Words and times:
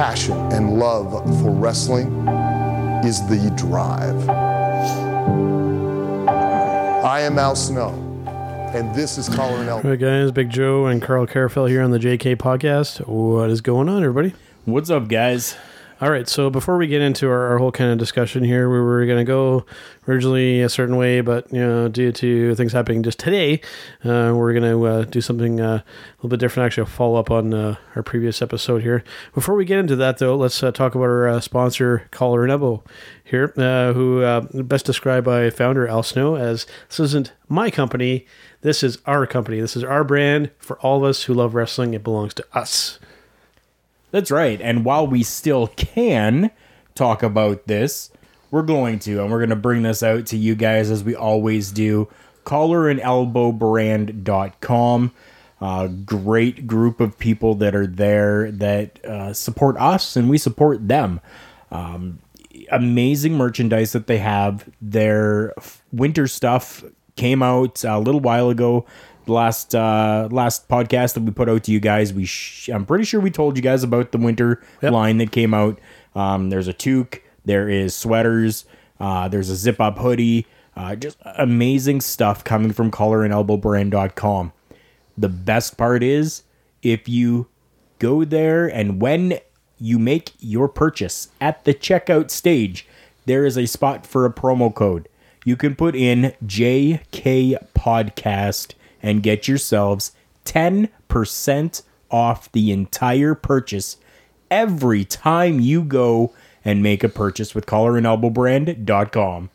Passion 0.00 0.32
and 0.50 0.78
love 0.78 1.12
for 1.42 1.50
wrestling 1.50 2.06
is 3.04 3.20
the 3.28 3.52
drive. 3.54 4.26
I 7.04 7.20
am 7.20 7.38
Al 7.38 7.54
Snow, 7.54 7.90
and 8.72 8.94
this 8.94 9.18
is 9.18 9.28
Collar 9.28 9.58
and 9.58 9.68
Elbow. 9.68 9.86
All 9.86 9.90
right, 9.90 10.00
guys, 10.00 10.32
Big 10.32 10.48
Joe 10.48 10.86
and 10.86 11.02
Carl 11.02 11.26
Carafell 11.26 11.68
here 11.68 11.82
on 11.82 11.90
the 11.90 11.98
JK 11.98 12.36
podcast. 12.36 13.06
What 13.06 13.50
is 13.50 13.60
going 13.60 13.90
on, 13.90 14.02
everybody? 14.02 14.32
What's 14.64 14.88
up, 14.88 15.06
guys? 15.08 15.54
All 16.02 16.10
right, 16.10 16.26
so 16.26 16.48
before 16.48 16.78
we 16.78 16.86
get 16.86 17.02
into 17.02 17.28
our, 17.28 17.48
our 17.48 17.58
whole 17.58 17.72
kind 17.72 17.90
of 17.90 17.98
discussion 17.98 18.42
here, 18.42 18.70
we 18.70 18.80
were 18.80 19.04
going 19.04 19.18
to 19.18 19.24
go 19.24 19.66
originally 20.08 20.62
a 20.62 20.70
certain 20.70 20.96
way, 20.96 21.20
but 21.20 21.52
you 21.52 21.60
know, 21.60 21.88
due 21.88 22.10
to 22.10 22.54
things 22.54 22.72
happening 22.72 23.02
just 23.02 23.18
today, 23.18 23.60
uh, 24.02 24.32
we're 24.34 24.54
going 24.54 24.62
to 24.62 24.86
uh, 24.86 25.04
do 25.04 25.20
something 25.20 25.60
uh, 25.60 25.82
a 25.82 25.84
little 26.16 26.30
bit 26.30 26.40
different. 26.40 26.64
Actually, 26.64 26.84
I'll 26.84 26.94
follow 26.94 27.20
up 27.20 27.30
on 27.30 27.52
uh, 27.52 27.76
our 27.96 28.02
previous 28.02 28.40
episode 28.40 28.80
here. 28.80 29.04
Before 29.34 29.54
we 29.54 29.66
get 29.66 29.78
into 29.78 29.94
that, 29.96 30.16
though, 30.16 30.36
let's 30.36 30.62
uh, 30.62 30.72
talk 30.72 30.94
about 30.94 31.04
our 31.04 31.28
uh, 31.28 31.40
sponsor, 31.40 32.08
Collar 32.10 32.44
and 32.44 32.50
Elbow, 32.50 32.82
here, 33.22 33.48
who 33.92 34.62
best 34.62 34.86
described 34.86 35.26
by 35.26 35.50
founder 35.50 35.86
Al 35.86 36.02
Snow 36.02 36.34
as 36.34 36.66
"This 36.88 37.00
isn't 37.00 37.34
my 37.46 37.70
company. 37.70 38.26
This 38.62 38.82
is 38.82 38.96
our 39.04 39.26
company. 39.26 39.60
This 39.60 39.76
is 39.76 39.84
our 39.84 40.02
brand 40.02 40.50
for 40.60 40.80
all 40.80 40.96
of 40.96 41.04
us 41.04 41.24
who 41.24 41.34
love 41.34 41.54
wrestling. 41.54 41.92
It 41.92 42.02
belongs 42.02 42.32
to 42.34 42.46
us." 42.54 42.98
That's 44.10 44.30
right. 44.30 44.60
And 44.60 44.84
while 44.84 45.06
we 45.06 45.22
still 45.22 45.68
can 45.68 46.50
talk 46.94 47.22
about 47.22 47.66
this, 47.66 48.10
we're 48.50 48.60
going 48.62 48.98
to, 49.00 49.22
and 49.22 49.30
we're 49.30 49.38
going 49.38 49.50
to 49.50 49.56
bring 49.56 49.82
this 49.82 50.02
out 50.02 50.24
to 50.26 50.36
you 50.36 50.54
guys 50.54 50.90
as 50.90 51.04
we 51.04 51.14
always 51.14 51.70
do. 51.70 52.08
Collarandelbowbrand.com. 52.44 55.12
Uh, 55.60 55.86
great 55.88 56.66
group 56.66 57.00
of 57.00 57.18
people 57.18 57.54
that 57.54 57.74
are 57.74 57.86
there 57.86 58.50
that 58.50 59.04
uh, 59.04 59.34
support 59.34 59.76
us 59.76 60.16
and 60.16 60.30
we 60.30 60.38
support 60.38 60.88
them. 60.88 61.20
Um, 61.70 62.20
amazing 62.70 63.34
merchandise 63.34 63.92
that 63.92 64.06
they 64.06 64.18
have. 64.18 64.68
Their 64.80 65.52
winter 65.92 66.26
stuff 66.26 66.82
came 67.16 67.42
out 67.42 67.84
a 67.84 67.98
little 67.98 68.20
while 68.20 68.48
ago. 68.48 68.86
Last 69.30 69.74
uh, 69.74 70.28
last 70.30 70.68
podcast 70.68 71.14
that 71.14 71.22
we 71.22 71.30
put 71.30 71.48
out 71.48 71.64
to 71.64 71.72
you 71.72 71.80
guys, 71.80 72.12
we 72.12 72.24
sh- 72.24 72.68
I'm 72.68 72.84
pretty 72.84 73.04
sure 73.04 73.20
we 73.20 73.30
told 73.30 73.56
you 73.56 73.62
guys 73.62 73.82
about 73.84 74.12
the 74.12 74.18
winter 74.18 74.60
Yep. 74.82 74.92
line 74.92 75.18
that 75.18 75.30
came 75.32 75.54
out. 75.54 75.78
Um, 76.14 76.50
there's 76.50 76.66
a 76.68 76.72
toque, 76.74 77.20
there 77.44 77.68
is 77.68 77.94
sweaters, 77.94 78.64
uh, 78.98 79.28
there's 79.28 79.48
a 79.48 79.54
zip 79.56 79.80
up 79.80 79.98
hoodie, 79.98 80.46
uh, 80.76 80.96
just 80.96 81.16
amazing 81.24 82.00
stuff 82.00 82.42
coming 82.42 82.72
from 82.72 82.90
collarandelbowbrand.com. 82.90 84.52
The 85.16 85.28
best 85.28 85.76
part 85.76 86.02
is 86.02 86.42
if 86.82 87.08
you 87.08 87.46
go 87.98 88.24
there 88.24 88.66
and 88.66 89.00
when 89.00 89.38
you 89.78 89.98
make 89.98 90.32
your 90.40 90.68
purchase 90.68 91.28
at 91.40 91.64
the 91.64 91.74
checkout 91.74 92.30
stage, 92.30 92.86
there 93.26 93.44
is 93.46 93.56
a 93.56 93.66
spot 93.66 94.06
for 94.06 94.24
a 94.26 94.32
promo 94.32 94.74
code. 94.74 95.08
You 95.44 95.56
can 95.56 95.74
put 95.76 95.94
in 95.94 96.34
JK 96.44 97.56
Podcast 97.74 98.74
and 99.02 99.22
get 99.22 99.48
yourselves 99.48 100.12
10% 100.44 101.82
off 102.10 102.52
the 102.52 102.70
entire 102.72 103.34
purchase 103.34 103.96
every 104.50 105.04
time 105.04 105.60
you 105.60 105.82
go 105.82 106.32
and 106.64 106.82
make 106.82 107.04
a 107.04 107.08
purchase 107.08 107.54
with 107.54 107.66
collarandelbowbrand.com. 107.66 109.50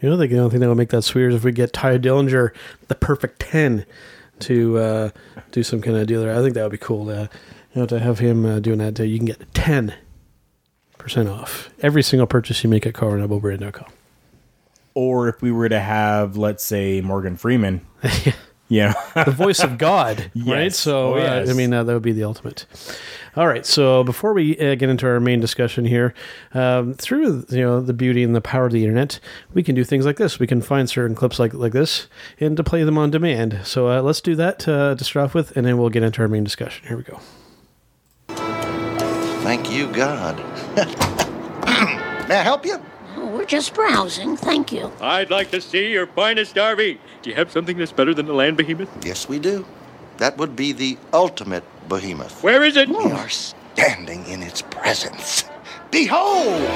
You 0.00 0.08
know, 0.08 0.16
the 0.16 0.38
only 0.38 0.50
thing 0.50 0.60
that 0.60 0.68
would 0.68 0.78
make 0.78 0.90
that 0.90 1.02
sweeter 1.02 1.28
is 1.28 1.34
if 1.34 1.44
we 1.44 1.52
get 1.52 1.72
Tye 1.72 1.98
Dillinger 1.98 2.52
the 2.88 2.94
perfect 2.94 3.40
10 3.40 3.84
to 4.40 4.78
uh, 4.78 5.10
do 5.52 5.62
some 5.62 5.82
kind 5.82 5.96
of 5.96 6.06
deal 6.06 6.22
there. 6.22 6.34
I 6.34 6.40
think 6.40 6.54
that 6.54 6.62
would 6.62 6.72
be 6.72 6.78
cool. 6.78 7.10
Uh, 7.10 7.26
you 7.74 7.82
know, 7.82 7.86
to 7.86 7.98
have 7.98 8.18
him 8.18 8.44
uh, 8.46 8.60
doing 8.60 8.78
that. 8.78 8.98
You 8.98 9.18
can 9.18 9.26
get 9.26 9.52
10% 9.52 9.94
off 11.30 11.70
every 11.80 12.02
single 12.02 12.26
purchase 12.26 12.64
you 12.64 12.70
make 12.70 12.86
at 12.86 12.94
collarandelbowbrand.com. 12.94 13.92
Or 14.94 15.28
if 15.28 15.40
we 15.40 15.52
were 15.52 15.68
to 15.68 15.78
have, 15.78 16.36
let's 16.36 16.64
say, 16.64 17.00
Morgan 17.00 17.36
Freeman, 17.36 17.86
you 18.70 18.80
know, 19.16 19.24
The 19.24 19.30
voice 19.30 19.62
of 19.62 19.76
God, 19.76 20.30
right? 20.46 20.72
So, 20.72 21.16
Oh, 21.16 21.18
uh. 21.18 21.46
I 21.48 21.52
mean, 21.52 21.74
uh, 21.74 21.84
that 21.84 21.92
would 21.92 22.02
be 22.02 22.12
the 22.12 22.24
ultimate. 22.24 22.64
All 23.36 23.46
right. 23.46 23.64
So 23.66 24.02
before 24.02 24.32
we 24.32 24.58
uh, 24.58 24.74
get 24.74 24.88
into 24.88 25.06
our 25.06 25.20
main 25.20 25.38
discussion 25.40 25.84
here, 25.84 26.14
um, 26.54 26.94
through 26.94 27.44
you 27.50 27.60
know 27.60 27.80
the 27.80 27.92
beauty 27.92 28.24
and 28.24 28.34
the 28.34 28.40
power 28.40 28.66
of 28.66 28.72
the 28.72 28.82
internet, 28.82 29.20
we 29.54 29.62
can 29.62 29.74
do 29.74 29.84
things 29.84 30.04
like 30.06 30.16
this. 30.16 30.38
We 30.40 30.46
can 30.48 30.60
find 30.62 30.88
certain 30.88 31.14
clips 31.14 31.38
like 31.38 31.54
like 31.54 31.72
this 31.72 32.08
and 32.40 32.56
to 32.56 32.64
play 32.64 32.82
them 32.82 32.98
on 32.98 33.10
demand. 33.10 33.60
So 33.64 33.88
uh, 33.88 34.02
let's 34.02 34.20
do 34.20 34.34
that 34.36 34.66
uh, 34.66 34.94
to 34.96 35.04
start 35.04 35.26
off 35.26 35.34
with, 35.34 35.56
and 35.56 35.64
then 35.66 35.78
we'll 35.78 35.90
get 35.90 36.02
into 36.02 36.22
our 36.22 36.28
main 36.28 36.42
discussion. 36.42 36.88
Here 36.88 36.96
we 36.96 37.04
go. 37.04 37.20
Thank 39.42 39.70
you, 39.70 39.90
God. 39.92 40.36
May 42.28 42.36
I 42.36 42.42
help 42.42 42.64
you? 42.66 42.80
We're 43.40 43.46
just 43.46 43.72
browsing, 43.72 44.36
thank 44.36 44.70
you. 44.70 44.92
I'd 45.00 45.30
like 45.30 45.50
to 45.52 45.62
see 45.62 45.92
your 45.92 46.06
finest 46.06 46.56
RV. 46.56 46.98
Do 47.22 47.30
you 47.30 47.36
have 47.36 47.50
something 47.50 47.78
that's 47.78 47.90
better 47.90 48.12
than 48.12 48.26
the 48.26 48.34
land 48.34 48.58
behemoth? 48.58 48.90
Yes, 49.02 49.30
we 49.30 49.38
do. 49.38 49.64
That 50.18 50.36
would 50.36 50.54
be 50.54 50.72
the 50.72 50.98
ultimate 51.14 51.64
behemoth. 51.88 52.42
Where 52.42 52.62
is 52.62 52.76
it? 52.76 52.90
We 52.90 53.10
are 53.10 53.30
standing 53.30 54.26
in 54.26 54.42
its 54.42 54.60
presence. 54.60 55.44
Behold! 55.90 56.68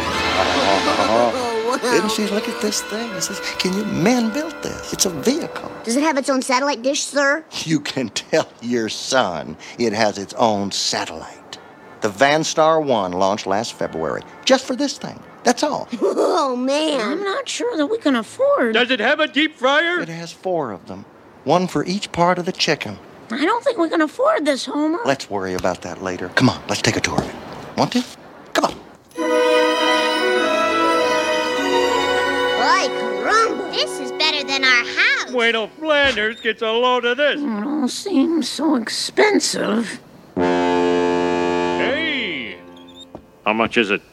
Didn't 1.82 2.12
she 2.12 2.28
look 2.28 2.48
at 2.48 2.58
this 2.62 2.80
thing? 2.80 3.12
This 3.12 3.28
is, 3.28 3.40
can 3.58 3.74
you 3.74 3.84
man 3.84 4.32
built 4.32 4.62
this? 4.62 4.90
It's 4.94 5.04
a 5.04 5.10
vehicle. 5.10 5.70
Does 5.84 5.96
it 5.96 6.02
have 6.02 6.16
its 6.16 6.30
own 6.30 6.40
satellite 6.40 6.80
dish, 6.80 7.02
sir? 7.02 7.44
You 7.64 7.78
can 7.78 8.08
tell 8.08 8.48
your 8.62 8.88
son 8.88 9.58
it 9.78 9.92
has 9.92 10.16
its 10.16 10.32
own 10.32 10.72
satellite. 10.72 11.58
The 12.00 12.08
Vanstar 12.08 12.82
1 12.82 13.12
launched 13.12 13.46
last 13.46 13.74
February, 13.74 14.22
just 14.46 14.64
for 14.64 14.74
this 14.74 14.96
thing. 14.96 15.22
That's 15.44 15.62
all. 15.62 15.88
Oh, 16.46 16.56
man. 16.56 17.00
I'm 17.00 17.22
not 17.22 17.48
sure 17.48 17.76
that 17.76 17.86
we 17.86 17.96
can 17.98 18.16
afford. 18.16 18.74
Does 18.74 18.90
it 18.90 19.00
have 19.00 19.18
a 19.20 19.26
deep 19.26 19.56
fryer? 19.56 20.00
It 20.00 20.08
has 20.08 20.30
four 20.32 20.72
of 20.72 20.86
them, 20.86 21.04
one 21.44 21.66
for 21.68 21.84
each 21.84 22.12
part 22.12 22.38
of 22.38 22.44
the 22.44 22.52
chicken. 22.52 22.98
I 23.30 23.44
don't 23.44 23.64
think 23.64 23.78
we 23.78 23.88
can 23.88 24.02
afford 24.02 24.44
this, 24.44 24.66
Homer. 24.66 24.98
Let's 25.06 25.30
worry 25.30 25.54
about 25.54 25.80
that 25.82 26.02
later. 26.02 26.28
Come 26.30 26.50
on, 26.50 26.60
let's 26.68 26.82
take 26.82 26.96
a 26.96 27.00
tour 27.00 27.18
of 27.20 27.28
it. 27.28 27.34
Want 27.78 27.92
to? 27.92 28.04
Come 28.52 28.64
on. 28.66 28.74
Ay, 32.60 32.88
caramba. 32.90 33.72
This 33.72 33.98
is 34.00 34.12
better 34.12 34.44
than 34.46 34.64
our 34.64 34.84
house. 34.84 35.32
Wait 35.32 35.52
till 35.52 35.68
Flanders 35.68 36.40
gets 36.40 36.60
a 36.62 36.70
load 36.70 37.04
of 37.06 37.16
this. 37.16 37.40
It 37.40 37.64
all 37.64 37.88
seems 37.88 38.48
so 38.48 38.74
expensive. 38.76 40.00
Hey! 41.78 42.58
How 43.46 43.52
much 43.54 43.76
is 43.78 43.90
it? 43.90 44.02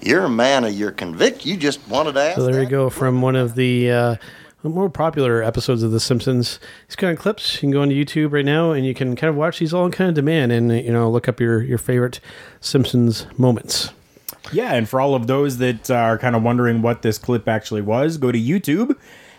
You're 0.00 0.24
a 0.24 0.30
man 0.30 0.64
of 0.64 0.72
your 0.72 0.90
convict. 0.90 1.44
You 1.44 1.56
just 1.56 1.86
wanted 1.88 2.12
to 2.12 2.20
ask. 2.20 2.36
So 2.36 2.46
there 2.46 2.62
you 2.62 2.68
go 2.68 2.90
from 2.90 3.20
one 3.20 3.36
of 3.36 3.54
the 3.54 3.90
uh, 3.90 4.16
more 4.62 4.88
popular 4.88 5.42
episodes 5.42 5.82
of 5.82 5.90
The 5.90 6.00
Simpsons. 6.00 6.60
These 6.88 6.96
kind 6.96 7.12
of 7.12 7.18
clips 7.18 7.54
you 7.54 7.60
can 7.60 7.70
go 7.70 7.82
on 7.82 7.90
YouTube 7.90 8.32
right 8.32 8.44
now, 8.44 8.72
and 8.72 8.86
you 8.86 8.94
can 8.94 9.16
kind 9.16 9.28
of 9.28 9.36
watch 9.36 9.58
these 9.58 9.74
all 9.74 9.86
in 9.86 9.92
kind 9.92 10.08
of 10.08 10.14
demand, 10.14 10.52
and 10.52 10.72
you 10.72 10.92
know 10.92 11.10
look 11.10 11.28
up 11.28 11.40
your 11.40 11.62
your 11.62 11.78
favorite 11.78 12.20
Simpsons 12.60 13.26
moments. 13.36 13.92
Yeah, 14.52 14.74
and 14.74 14.88
for 14.88 15.00
all 15.00 15.14
of 15.14 15.26
those 15.26 15.58
that 15.58 15.90
are 15.90 16.16
kind 16.16 16.34
of 16.34 16.42
wondering 16.42 16.80
what 16.80 17.02
this 17.02 17.18
clip 17.18 17.48
actually 17.48 17.82
was, 17.82 18.16
go 18.16 18.32
to 18.32 18.38
YouTube 18.38 18.96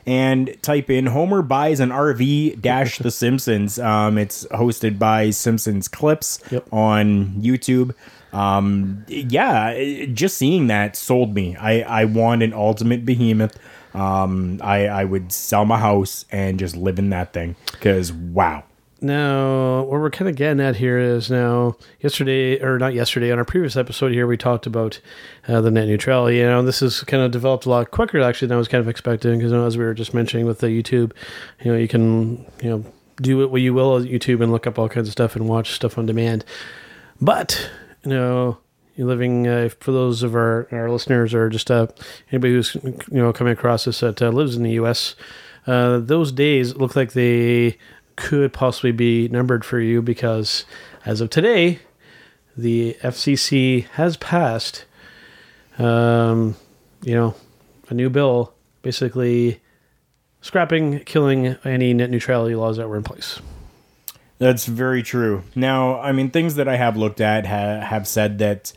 and 0.10 0.58
type 0.64 0.90
in 0.90 1.06
Homer 1.06 1.44
buys 1.44 1.80
an 1.80 1.90
RV 1.90 2.62
dash 2.62 2.98
The 2.98 3.12
Simpsons. 3.12 3.78
Um, 3.78 4.18
it's 4.18 4.44
hosted 4.48 4.98
by 4.98 5.30
Simpsons 5.30 5.88
Clips 5.88 6.40
Yep. 6.50 6.68
on 6.74 7.36
YouTube. 7.40 7.94
Um, 8.34 9.06
yeah, 9.08 10.06
just 10.06 10.36
seeing 10.38 10.66
that 10.68 10.96
sold 10.96 11.36
me. 11.36 11.56
I, 11.58 11.82
I 11.82 12.06
want 12.06 12.42
an 12.42 12.54
ultimate 12.54 13.06
behemoth. 13.06 13.56
Um, 13.94 14.60
I, 14.64 14.88
I 14.88 15.04
would 15.04 15.32
sell 15.32 15.66
my 15.66 15.78
house 15.78 16.26
and 16.32 16.58
just 16.58 16.76
live 16.76 16.98
in 16.98 17.12
that 17.12 17.32
thing 17.32 17.56
because 17.72 18.12
wow. 18.12 18.64
Now, 19.01 19.84
what 19.84 20.01
we're 20.01 20.10
kind 20.10 20.28
of 20.28 20.36
getting 20.36 20.60
at 20.60 20.75
here 20.75 20.98
is 20.98 21.31
now, 21.31 21.78
yesterday, 22.01 22.62
or 22.62 22.78
not 22.78 22.94
yesterday, 22.94 23.31
on 23.31 23.40
our 23.40 23.46
previous 23.46 23.78
episode 23.78 24.12
here, 24.12 24.28
we 24.28 24.36
talked 24.36 24.66
about 24.66 25.00
uh, 25.48 25.62
the 25.62 25.72
net 25.72 25.88
neutrality. 25.88 26.38
You 26.38 26.44
know, 26.44 26.63
this 26.63 26.81
has 26.81 27.01
kind 27.06 27.24
of 27.24 27.31
developed 27.31 27.66
a 27.66 27.69
lot 27.69 27.92
quicker, 27.92 28.19
actually, 28.19 28.50
than 28.50 28.56
I 28.56 28.60
was 28.60 28.68
kind 28.68 28.81
of 28.81 28.90
expecting, 28.90 29.38
because 29.38 29.51
you 29.51 29.57
know, 29.57 29.66
as 29.66 29.78
we 29.78 29.86
were 29.86 29.94
just 29.94 30.13
mentioning 30.13 30.46
with 30.46 30.60
the 30.60 30.68
YouTube, 30.68 31.13
you 31.63 31.72
know, 31.72 31.78
you 31.78 31.88
can, 31.88 32.46
you 32.62 32.69
know, 32.69 32.86
do 33.22 33.48
what 33.48 33.62
you 33.62 33.74
will 33.74 33.94
on 33.94 34.06
YouTube 34.06 34.42
and 34.42 34.51
look 34.51 34.68
up 34.68 34.78
all 34.78 34.90
kinds 34.90 35.07
of 35.07 35.13
stuff 35.13 35.36
and 35.36 35.48
watch 35.48 35.72
stuff 35.72 35.98
on 35.98 36.06
demand. 36.06 36.44
But 37.22 37.69
you 38.04 38.12
know, 38.12 38.57
you're 38.96 39.07
living 39.07 39.48
uh, 39.48 39.69
for 39.80 39.92
those 39.92 40.24
of 40.24 40.36
our, 40.36 40.68
our 40.72 40.90
listeners 40.90 41.34
or 41.34 41.50
just 41.50 41.69
uh, 41.72 41.88
anybody 42.31 42.54
who's 42.54 42.75
you 42.75 42.98
know 43.12 43.34
coming 43.34 43.54
across 43.54 43.86
this 43.86 44.00
that 44.01 44.22
uh, 44.22 44.30
lives 44.30 44.56
in 44.56 44.63
the 44.63 44.72
U.S. 44.72 45.16
Uh, 45.68 46.00
those 46.00 46.31
days 46.31 46.75
look 46.75 46.96
like 46.96 47.13
they 47.13 47.78
could 48.19 48.51
possibly 48.51 48.92
be 48.92 49.30
numbered 49.30 49.63
for 49.63 49.80
you 49.80 50.01
because 50.01 50.66
as 51.06 51.21
of 51.21 51.30
today, 51.30 51.80
the 52.56 52.98
FCC 53.01 53.88
has 53.92 54.18
passed, 54.18 54.86
um, 55.77 56.56
you 57.01 57.16
know, 57.16 57.33
a 57.88 57.94
new 57.94 58.10
bill 58.10 58.54
basically 58.81 59.62
scrapping, 60.42 61.00
killing 61.00 61.57
any 61.63 61.94
net 61.94 62.10
neutrality 62.10 62.56
laws 62.56 62.77
that 62.77 62.88
were 62.89 62.98
in 62.98 63.04
place. 63.04 63.39
That's 64.38 64.65
very 64.65 65.01
true. 65.01 65.44
Now, 65.56 66.00
I 66.00 66.12
mean, 66.12 66.30
things 66.30 66.56
that 66.56 66.68
I 66.68 66.75
have 66.75 66.98
looked 66.98 67.22
at 67.22 67.45
ha- 67.45 67.81
have 67.81 68.07
said 68.07 68.39
that 68.39 68.74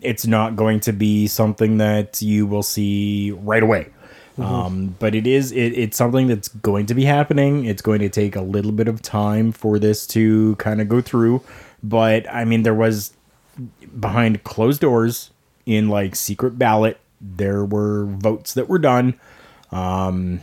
it's 0.00 0.26
not 0.26 0.56
going 0.56 0.80
to 0.80 0.92
be 0.92 1.26
something 1.26 1.78
that 1.78 2.20
you 2.22 2.46
will 2.46 2.62
see 2.62 3.30
right 3.30 3.62
away. 3.62 3.88
Um, 4.38 4.94
but 4.98 5.14
it 5.14 5.26
is 5.26 5.50
it, 5.52 5.72
it's 5.72 5.96
something 5.96 6.26
that's 6.26 6.48
going 6.48 6.86
to 6.86 6.94
be 6.94 7.04
happening. 7.04 7.64
It's 7.64 7.80
going 7.82 8.00
to 8.00 8.08
take 8.08 8.36
a 8.36 8.42
little 8.42 8.72
bit 8.72 8.86
of 8.88 9.00
time 9.00 9.50
for 9.52 9.78
this 9.78 10.06
to 10.08 10.56
kind 10.56 10.80
of 10.80 10.88
go 10.88 11.00
through. 11.00 11.42
But 11.82 12.30
I 12.32 12.44
mean, 12.44 12.62
there 12.62 12.74
was 12.74 13.14
behind 13.98 14.44
closed 14.44 14.80
doors 14.82 15.30
in 15.64 15.88
like 15.88 16.14
secret 16.16 16.58
ballot. 16.58 17.00
There 17.20 17.64
were 17.64 18.04
votes 18.04 18.52
that 18.54 18.68
were 18.68 18.78
done, 18.78 19.18
um, 19.72 20.40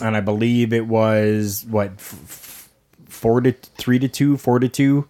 and 0.00 0.16
I 0.16 0.20
believe 0.20 0.72
it 0.72 0.86
was 0.86 1.66
what 1.68 1.88
f- 1.98 2.18
f- 2.24 2.70
four 3.08 3.42
to 3.42 3.52
three 3.52 3.98
to 3.98 4.08
two, 4.08 4.36
four 4.38 4.58
to 4.58 4.68
2 4.68 5.06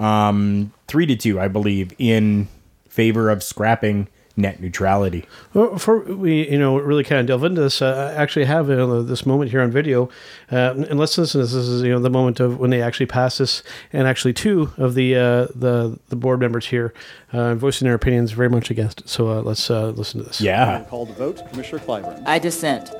um, 0.00 0.72
three 0.88 1.06
to 1.06 1.16
two, 1.16 1.38
I 1.40 1.48
believe, 1.48 1.92
in 1.98 2.48
favor 2.88 3.30
of 3.30 3.42
scrapping 3.42 4.08
net 4.40 4.60
neutrality. 4.60 5.26
Well, 5.54 5.70
before 5.70 6.00
we, 6.00 6.48
you 6.50 6.58
know, 6.58 6.78
really 6.78 7.04
kind 7.04 7.20
of 7.20 7.26
delve 7.26 7.44
into 7.44 7.60
this, 7.60 7.82
uh, 7.82 8.12
I 8.16 8.20
actually 8.20 8.46
have 8.46 8.70
uh, 8.70 9.02
this 9.02 9.26
moment 9.26 9.50
here 9.50 9.60
on 9.60 9.70
video. 9.70 10.08
Uh, 10.50 10.74
and 10.88 10.98
let's 10.98 11.16
listen 11.16 11.40
to 11.40 11.46
this. 11.46 11.54
This 11.54 11.66
is, 11.66 11.82
you 11.82 11.90
know, 11.90 12.00
the 12.00 12.10
moment 12.10 12.40
of 12.40 12.58
when 12.58 12.70
they 12.70 12.82
actually 12.82 13.06
pass 13.06 13.38
this, 13.38 13.62
and 13.92 14.06
actually 14.06 14.32
two 14.32 14.72
of 14.76 14.94
the 14.94 15.14
uh, 15.16 15.46
the 15.54 15.98
the 16.08 16.16
board 16.16 16.40
members 16.40 16.66
here 16.66 16.92
uh, 17.32 17.54
voicing 17.54 17.86
their 17.86 17.94
opinions 17.94 18.32
very 18.32 18.48
much 18.48 18.70
against 18.70 19.00
it. 19.02 19.08
So 19.08 19.28
uh, 19.28 19.42
let's 19.42 19.70
uh, 19.70 19.90
listen 19.90 20.20
to 20.20 20.26
this. 20.26 20.40
Yeah. 20.40 20.84
Call 20.84 21.06
to 21.06 21.12
vote. 21.12 21.48
Commissioner 21.50 21.80
Clyburn. 21.80 22.22
I 22.26 22.38
dissent. 22.38 22.90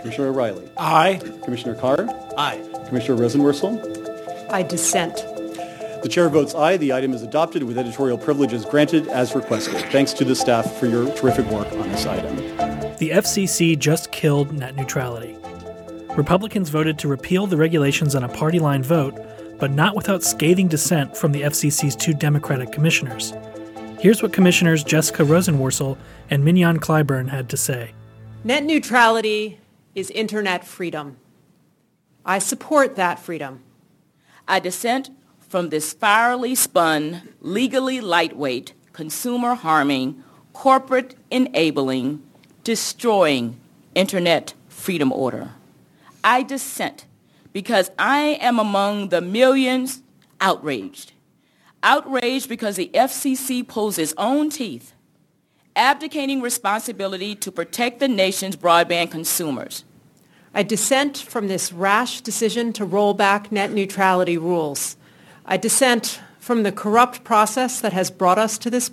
Commissioner 0.00 0.28
O'Rielly. 0.28 0.70
Aye. 0.76 1.20
Commissioner 1.44 1.74
Carr. 1.74 2.08
Aye. 2.36 2.60
Commissioner 2.88 3.18
Rosenworcel. 3.18 4.50
I 4.50 4.62
dissent. 4.62 5.33
The 6.04 6.10
chair 6.10 6.28
votes 6.28 6.54
aye. 6.54 6.76
The 6.76 6.92
item 6.92 7.14
is 7.14 7.22
adopted 7.22 7.62
with 7.62 7.78
editorial 7.78 8.18
privileges 8.18 8.66
granted 8.66 9.08
as 9.08 9.34
requested. 9.34 9.90
Thanks 9.90 10.12
to 10.12 10.24
the 10.26 10.36
staff 10.36 10.70
for 10.76 10.84
your 10.84 11.10
terrific 11.14 11.46
work 11.46 11.66
on 11.72 11.88
this 11.88 12.04
item. 12.04 12.36
The 12.98 13.08
FCC 13.08 13.78
just 13.78 14.12
killed 14.12 14.52
net 14.52 14.76
neutrality. 14.76 15.34
Republicans 16.14 16.68
voted 16.68 16.98
to 16.98 17.08
repeal 17.08 17.46
the 17.46 17.56
regulations 17.56 18.14
on 18.14 18.22
a 18.22 18.28
party 18.28 18.58
line 18.58 18.82
vote, 18.82 19.18
but 19.58 19.70
not 19.70 19.96
without 19.96 20.22
scathing 20.22 20.68
dissent 20.68 21.16
from 21.16 21.32
the 21.32 21.40
FCC's 21.40 21.96
two 21.96 22.12
Democratic 22.12 22.70
commissioners. 22.70 23.32
Here's 23.98 24.22
what 24.22 24.34
Commissioners 24.34 24.84
Jessica 24.84 25.22
Rosenworcel 25.22 25.96
and 26.28 26.44
Mignon 26.44 26.80
Clyburn 26.80 27.30
had 27.30 27.48
to 27.48 27.56
say. 27.56 27.92
Net 28.44 28.62
neutrality 28.62 29.58
is 29.94 30.10
internet 30.10 30.66
freedom. 30.66 31.16
I 32.26 32.40
support 32.40 32.94
that 32.96 33.18
freedom. 33.18 33.62
I 34.46 34.60
dissent 34.60 35.08
from 35.54 35.68
this 35.68 35.88
spirally 35.88 36.52
spun, 36.56 37.22
legally 37.40 38.00
lightweight, 38.00 38.72
consumer 38.92 39.54
harming, 39.54 40.20
corporate 40.52 41.14
enabling, 41.30 42.20
destroying 42.64 43.56
internet 43.94 44.52
freedom 44.66 45.12
order. 45.12 45.50
I 46.24 46.42
dissent 46.42 47.06
because 47.52 47.92
I 47.96 48.36
am 48.40 48.58
among 48.58 49.10
the 49.10 49.20
millions 49.20 50.02
outraged. 50.40 51.12
Outraged 51.84 52.48
because 52.48 52.74
the 52.74 52.90
FCC 52.92 53.64
pulls 53.64 53.96
its 53.96 54.12
own 54.18 54.50
teeth, 54.50 54.92
abdicating 55.76 56.40
responsibility 56.40 57.36
to 57.36 57.52
protect 57.52 58.00
the 58.00 58.08
nation's 58.08 58.56
broadband 58.56 59.12
consumers. 59.12 59.84
I 60.52 60.64
dissent 60.64 61.16
from 61.16 61.46
this 61.46 61.72
rash 61.72 62.22
decision 62.22 62.72
to 62.72 62.84
roll 62.84 63.14
back 63.14 63.52
net 63.52 63.70
neutrality 63.70 64.36
rules. 64.36 64.96
I 65.46 65.56
dissent 65.56 66.20
from 66.38 66.62
the 66.62 66.72
corrupt 66.72 67.24
process 67.24 67.80
that 67.80 67.92
has 67.92 68.10
brought 68.10 68.38
us 68.38 68.58
to 68.58 68.70
this. 68.70 68.90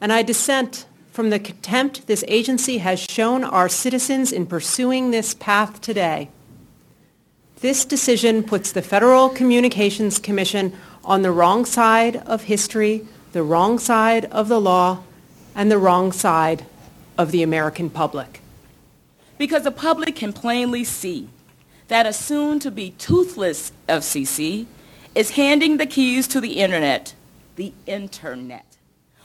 And 0.00 0.12
I 0.12 0.22
dissent 0.22 0.86
from 1.10 1.30
the 1.30 1.38
contempt 1.38 2.06
this 2.06 2.24
agency 2.28 2.78
has 2.78 3.00
shown 3.00 3.42
our 3.42 3.68
citizens 3.68 4.32
in 4.32 4.46
pursuing 4.46 5.10
this 5.10 5.34
path 5.34 5.80
today. 5.80 6.28
This 7.60 7.86
decision 7.86 8.42
puts 8.42 8.72
the 8.72 8.82
Federal 8.82 9.30
Communications 9.30 10.18
Commission 10.18 10.74
on 11.04 11.22
the 11.22 11.32
wrong 11.32 11.64
side 11.64 12.16
of 12.26 12.42
history, 12.42 13.06
the 13.32 13.42
wrong 13.42 13.78
side 13.78 14.26
of 14.26 14.48
the 14.48 14.60
law, 14.60 15.02
and 15.54 15.70
the 15.70 15.78
wrong 15.78 16.12
side 16.12 16.66
of 17.16 17.30
the 17.30 17.42
American 17.42 17.88
public. 17.88 18.42
Because 19.38 19.64
the 19.64 19.70
public 19.70 20.16
can 20.16 20.34
plainly 20.34 20.84
see 20.84 21.28
that 21.88 22.04
a 22.04 22.12
soon-to-be 22.12 22.90
toothless 22.98 23.72
FCC 23.88 24.66
is 25.16 25.30
handing 25.30 25.78
the 25.78 25.86
keys 25.86 26.28
to 26.28 26.42
the 26.42 26.60
internet, 26.60 27.14
the 27.56 27.72
internet, 27.86 28.76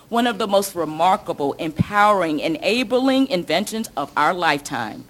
one 0.07 0.25
of 0.25 0.37
the 0.37 0.47
most 0.47 0.73
remarkable, 0.73 1.51
empowering, 1.53 2.39
enabling 2.39 3.27
inventions 3.27 3.89
of 3.97 4.09
our 4.15 4.33
lifetime, 4.33 5.03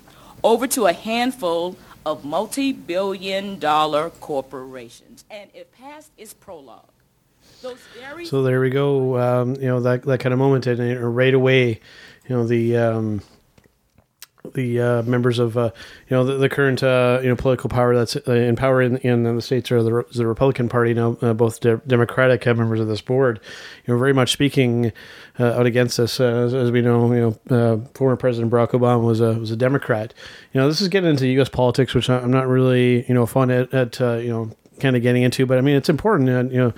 over 0.43 0.65
to 0.65 0.88
a 0.88 0.93
handful 0.93 1.77
of 2.03 2.25
multi-billion 2.25 3.59
dollar 3.59 4.09
corporations. 4.09 5.23
And 5.29 5.51
if 5.53 5.71
past 5.71 6.09
is 6.17 6.33
prologue, 6.33 6.89
So 8.25 8.41
there 8.41 8.59
we 8.59 8.71
go. 8.71 9.19
Um, 9.19 9.55
you 9.57 9.67
know 9.67 9.81
that 9.81 10.01
that 10.01 10.19
kind 10.19 10.33
of 10.33 10.39
moment, 10.39 10.65
and 10.65 11.15
right 11.15 11.33
away, 11.33 11.79
you 12.27 12.35
know 12.35 12.47
the 12.47 12.75
um, 12.77 13.21
the 14.53 14.79
uh, 14.79 15.01
members 15.03 15.39
of 15.39 15.58
uh, 15.58 15.72
you 16.10 16.15
know 16.15 16.24
the, 16.24 16.34
the 16.34 16.50
current 16.50 16.84
uh, 16.84 17.20
you 17.22 17.29
know 17.29 17.36
political 17.36 17.70
power 17.70 17.96
that's 17.96 18.15
uh, 18.15 18.31
in 18.31 18.55
power 18.55 18.81
in, 18.81 18.98
in 18.98 19.24
the 19.24 19.41
states 19.41 19.72
are 19.72 19.84
the, 19.84 20.05
the 20.13 20.27
Republican 20.27 20.70
Party 20.70 20.93
now 20.93 21.12
both 21.34 21.60
de- 21.60 21.77
Democratic 21.88 22.46
members 22.46 22.79
of 22.79 22.88
this 22.88 23.01
board 23.01 23.39
you 23.86 23.93
know 23.93 24.00
very 24.00 24.13
much 24.13 24.31
speaking 24.31 24.91
out 25.39 25.65
against 25.65 25.98
this 25.98 26.20
as, 26.20 26.53
as 26.53 26.72
we 26.72 26.81
know 26.81 27.13
you 27.13 27.39
know 27.50 27.89
former 27.93 28.15
President 28.15 28.51
Barack 28.51 28.72
Obama 28.72 29.03
was 29.03 29.20
a 29.20 29.34
was 29.34 29.51
a 29.51 29.55
Democrat 29.55 30.13
you 30.53 30.62
know 30.62 30.67
this 30.67 30.81
is 30.81 30.88
getting 30.88 31.10
into 31.10 31.27
U.S. 31.27 31.50
politics 31.50 31.93
which 31.93 32.10
I'm 32.10 32.31
not 32.31 32.48
really 32.48 33.05
you 33.08 33.13
know 33.13 33.25
fun 33.25 33.50
at, 33.51 33.74
at 33.74 34.00
you 34.00 34.29
know 34.29 34.51
kind 34.81 34.95
of 34.95 35.01
getting 35.01 35.23
into, 35.23 35.45
but 35.45 35.57
I 35.57 35.61
mean, 35.61 35.75
it's 35.75 35.89
important, 35.89 36.29
uh, 36.29 36.43
you 36.53 36.73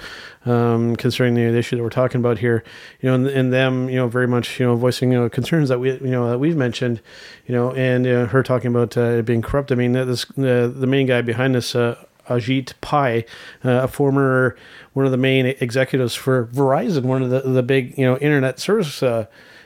know, 0.45 0.53
um, 0.53 0.95
concerning 0.95 1.33
the 1.35 1.57
issue 1.57 1.77
that 1.77 1.83
we're 1.83 1.89
talking 1.89 2.19
about 2.19 2.37
here, 2.37 2.63
you 3.01 3.09
know, 3.09 3.15
and, 3.15 3.27
and 3.27 3.51
them, 3.51 3.89
you 3.89 3.95
know, 3.95 4.07
very 4.07 4.27
much, 4.27 4.59
you 4.59 4.65
know, 4.65 4.75
voicing, 4.75 5.11
you 5.11 5.19
know, 5.19 5.29
concerns 5.29 5.69
that 5.69 5.79
we, 5.79 5.93
you 5.93 6.11
know, 6.11 6.29
that 6.29 6.37
we've 6.37 6.55
mentioned, 6.55 7.01
you 7.47 7.55
know, 7.55 7.71
and 7.73 8.05
uh, 8.05 8.27
her 8.27 8.43
talking 8.43 8.67
about 8.67 8.95
uh, 8.97 9.19
it 9.19 9.25
being 9.25 9.41
corrupt. 9.41 9.71
I 9.71 9.75
mean, 9.75 9.93
this, 9.93 10.25
the, 10.37 10.71
the 10.73 10.87
main 10.87 11.07
guy 11.07 11.21
behind 11.21 11.55
this, 11.55 11.75
uh, 11.75 12.03
Ajit 12.27 12.73
Pai, 12.81 13.25
uh, 13.65 13.83
a 13.83 13.87
former, 13.87 14.55
one 14.93 15.05
of 15.05 15.11
the 15.11 15.17
main 15.17 15.45
executives 15.45 16.15
for 16.15 16.45
Verizon, 16.47 17.03
one 17.03 17.21
of 17.21 17.29
the, 17.29 17.41
the 17.41 17.63
big, 17.63 17.97
you 17.97 18.05
know, 18.05 18.17
internet 18.17 18.59
service, 18.59 19.03
uh, 19.03 19.25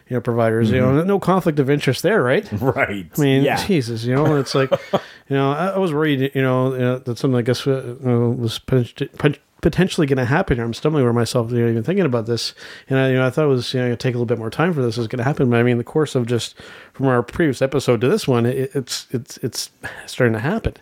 you 0.09 0.15
know, 0.15 0.21
providers, 0.21 0.71
you 0.71 0.79
know, 0.79 1.03
no 1.03 1.19
conflict 1.19 1.59
of 1.59 1.69
interest 1.69 2.01
there, 2.03 2.21
right? 2.23 2.47
Right. 2.61 3.09
I 3.17 3.21
mean, 3.21 3.43
Yeah. 3.43 3.63
Jesus, 3.65 4.03
you 4.03 4.15
know, 4.15 4.37
it's 4.37 4.55
like, 4.55 4.71
you 4.71 4.99
know, 5.35 5.51
I, 5.51 5.67
I 5.69 5.77
was 5.77 5.93
worried, 5.93 6.31
you 6.33 6.41
know, 6.41 6.73
uh, 6.73 6.99
that 6.99 7.17
something 7.17 7.37
I 7.37 7.41
guess 7.41 7.65
uh, 7.67 7.95
was 8.03 8.59
pot- 8.59 9.01
pot- 9.17 9.39
potentially 9.61 10.05
going 10.07 10.17
to 10.17 10.25
happen. 10.25 10.59
I'm 10.59 10.73
stumbling 10.73 11.01
over 11.03 11.11
myself, 11.13 11.51
you 11.51 11.59
know, 11.59 11.69
even 11.69 11.83
thinking 11.83 12.05
about 12.05 12.25
this, 12.25 12.53
and 12.89 12.99
I, 12.99 13.09
you 13.09 13.15
know, 13.15 13.25
I 13.25 13.29
thought 13.29 13.45
it 13.45 13.49
was, 13.49 13.73
you 13.73 13.79
know, 13.81 13.95
take 13.95 14.13
a 14.13 14.17
little 14.17 14.25
bit 14.27 14.37
more 14.37 14.49
time 14.51 14.73
for 14.73 14.81
this 14.81 14.97
was 14.97 15.07
going 15.07 15.17
to 15.17 15.23
happen. 15.23 15.49
But 15.49 15.59
I 15.59 15.63
mean, 15.63 15.77
the 15.77 15.83
course 15.83 16.15
of 16.15 16.25
just 16.27 16.55
from 16.93 17.07
our 17.07 17.21
previous 17.23 17.61
episode 17.61 17.99
to 18.01 18.07
this 18.07 18.27
one, 18.27 18.45
it, 18.45 18.71
it's 18.75 19.07
it's 19.11 19.37
it's 19.37 19.69
starting 20.05 20.33
to 20.33 20.39
happen. 20.39 20.75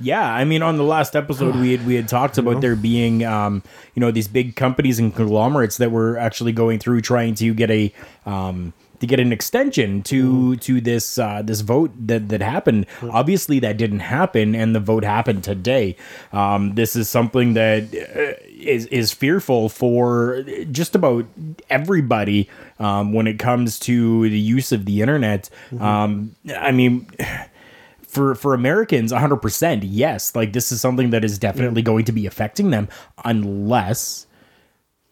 Yeah, 0.00 0.32
I 0.32 0.44
mean, 0.44 0.62
on 0.62 0.76
the 0.76 0.84
last 0.84 1.14
episode, 1.14 1.56
we 1.56 1.72
had 1.72 1.86
we 1.86 1.94
had 1.94 2.08
talked 2.08 2.38
about 2.38 2.60
there 2.60 2.76
being, 2.76 3.24
um, 3.24 3.62
you 3.94 4.00
know, 4.00 4.10
these 4.10 4.28
big 4.28 4.56
companies 4.56 4.98
and 4.98 5.14
conglomerates 5.14 5.76
that 5.76 5.90
were 5.90 6.16
actually 6.16 6.52
going 6.52 6.78
through 6.78 7.02
trying 7.02 7.34
to 7.36 7.52
get 7.52 7.70
a 7.70 7.92
um, 8.24 8.72
to 9.00 9.06
get 9.06 9.18
an 9.18 9.32
extension 9.32 10.02
to 10.04 10.56
to 10.56 10.80
this 10.80 11.18
uh, 11.18 11.42
this 11.42 11.60
vote 11.60 11.90
that 12.06 12.28
that 12.28 12.40
happened. 12.40 12.86
Obviously, 13.10 13.58
that 13.60 13.76
didn't 13.76 14.00
happen, 14.00 14.54
and 14.54 14.74
the 14.74 14.80
vote 14.80 15.04
happened 15.04 15.42
today. 15.44 15.96
Um, 16.32 16.74
this 16.74 16.96
is 16.96 17.08
something 17.08 17.54
that 17.54 17.84
uh, 17.94 18.42
is 18.48 18.86
is 18.86 19.12
fearful 19.12 19.68
for 19.68 20.44
just 20.70 20.94
about 20.94 21.26
everybody 21.68 22.48
um, 22.78 23.12
when 23.12 23.26
it 23.26 23.38
comes 23.38 23.78
to 23.80 24.28
the 24.28 24.38
use 24.38 24.72
of 24.72 24.84
the 24.84 25.00
internet. 25.00 25.50
Um, 25.78 26.36
I 26.56 26.72
mean 26.72 27.06
for 28.10 28.34
for 28.34 28.54
Americans, 28.54 29.12
100%, 29.12 29.80
yes, 29.84 30.34
like 30.34 30.52
this 30.52 30.72
is 30.72 30.80
something 30.80 31.10
that 31.10 31.24
is 31.24 31.38
definitely 31.38 31.82
going 31.82 32.04
to 32.04 32.12
be 32.12 32.26
affecting 32.26 32.70
them 32.70 32.88
unless 33.24 34.26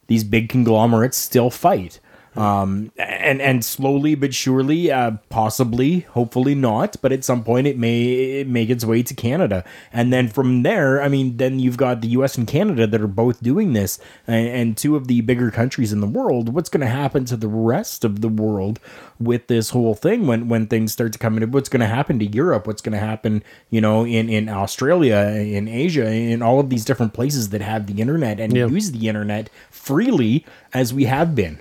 these 0.08 0.24
big 0.24 0.48
conglomerates 0.48 1.16
still 1.16 1.50
fight. 1.50 2.00
Um, 2.38 2.92
and 2.96 3.42
and 3.42 3.64
slowly 3.64 4.14
but 4.14 4.32
surely, 4.32 4.92
uh, 4.92 5.12
possibly, 5.28 6.00
hopefully 6.00 6.54
not, 6.54 6.96
but 7.02 7.10
at 7.10 7.24
some 7.24 7.42
point 7.42 7.66
it 7.66 7.76
may 7.76 8.44
make 8.44 8.70
its 8.70 8.84
way 8.84 9.02
to 9.02 9.12
Canada, 9.12 9.64
and 9.92 10.12
then 10.12 10.28
from 10.28 10.62
there, 10.62 11.02
I 11.02 11.08
mean, 11.08 11.38
then 11.38 11.58
you've 11.58 11.76
got 11.76 12.00
the 12.00 12.06
U.S. 12.08 12.38
and 12.38 12.46
Canada 12.46 12.86
that 12.86 13.00
are 13.00 13.08
both 13.08 13.42
doing 13.42 13.72
this, 13.72 13.98
and, 14.24 14.46
and 14.46 14.76
two 14.76 14.94
of 14.94 15.08
the 15.08 15.20
bigger 15.22 15.50
countries 15.50 15.92
in 15.92 16.00
the 16.00 16.06
world. 16.06 16.54
What's 16.54 16.68
going 16.68 16.82
to 16.82 16.86
happen 16.86 17.24
to 17.24 17.36
the 17.36 17.48
rest 17.48 18.04
of 18.04 18.20
the 18.20 18.28
world 18.28 18.78
with 19.18 19.48
this 19.48 19.70
whole 19.70 19.96
thing 19.96 20.28
when 20.28 20.48
when 20.48 20.68
things 20.68 20.92
start 20.92 21.12
to 21.14 21.18
come 21.18 21.38
in? 21.38 21.50
What's 21.50 21.68
going 21.68 21.80
to 21.80 21.86
happen 21.86 22.20
to 22.20 22.26
Europe? 22.26 22.68
What's 22.68 22.82
going 22.82 22.92
to 22.92 23.04
happen, 23.04 23.42
you 23.68 23.80
know, 23.80 24.06
in 24.06 24.28
in 24.28 24.48
Australia, 24.48 25.16
in 25.34 25.66
Asia, 25.66 26.08
in 26.08 26.40
all 26.42 26.60
of 26.60 26.70
these 26.70 26.84
different 26.84 27.14
places 27.14 27.48
that 27.48 27.62
have 27.62 27.88
the 27.88 28.00
internet 28.00 28.38
and 28.38 28.56
use 28.56 28.92
the 28.92 29.08
internet 29.08 29.50
freely 29.72 30.46
as 30.72 30.94
we 30.94 31.06
have 31.06 31.34
been. 31.34 31.58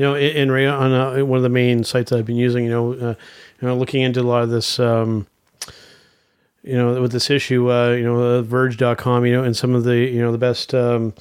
You 0.00 0.06
know, 0.06 0.14
in, 0.14 0.50
in 0.50 0.66
on 0.66 0.92
uh, 0.94 1.22
one 1.26 1.36
of 1.36 1.42
the 1.42 1.50
main 1.50 1.84
sites 1.84 2.08
that 2.08 2.18
I've 2.18 2.24
been 2.24 2.36
using, 2.36 2.64
you 2.64 2.70
know, 2.70 2.92
uh, 2.94 3.14
you 3.60 3.68
know, 3.68 3.76
looking 3.76 4.00
into 4.00 4.22
a 4.22 4.22
lot 4.22 4.42
of 4.42 4.48
this, 4.48 4.80
um, 4.80 5.26
you 6.62 6.72
know, 6.72 7.02
with 7.02 7.12
this 7.12 7.28
issue, 7.28 7.70
uh, 7.70 7.90
you 7.90 8.04
know, 8.04 8.18
uh, 8.18 8.40
Verge.com, 8.40 9.26
you 9.26 9.34
know, 9.34 9.44
and 9.44 9.54
some 9.54 9.74
of 9.74 9.84
the, 9.84 9.98
you 9.98 10.22
know, 10.22 10.32
the 10.32 10.38
best, 10.38 10.74
um, 10.74 11.12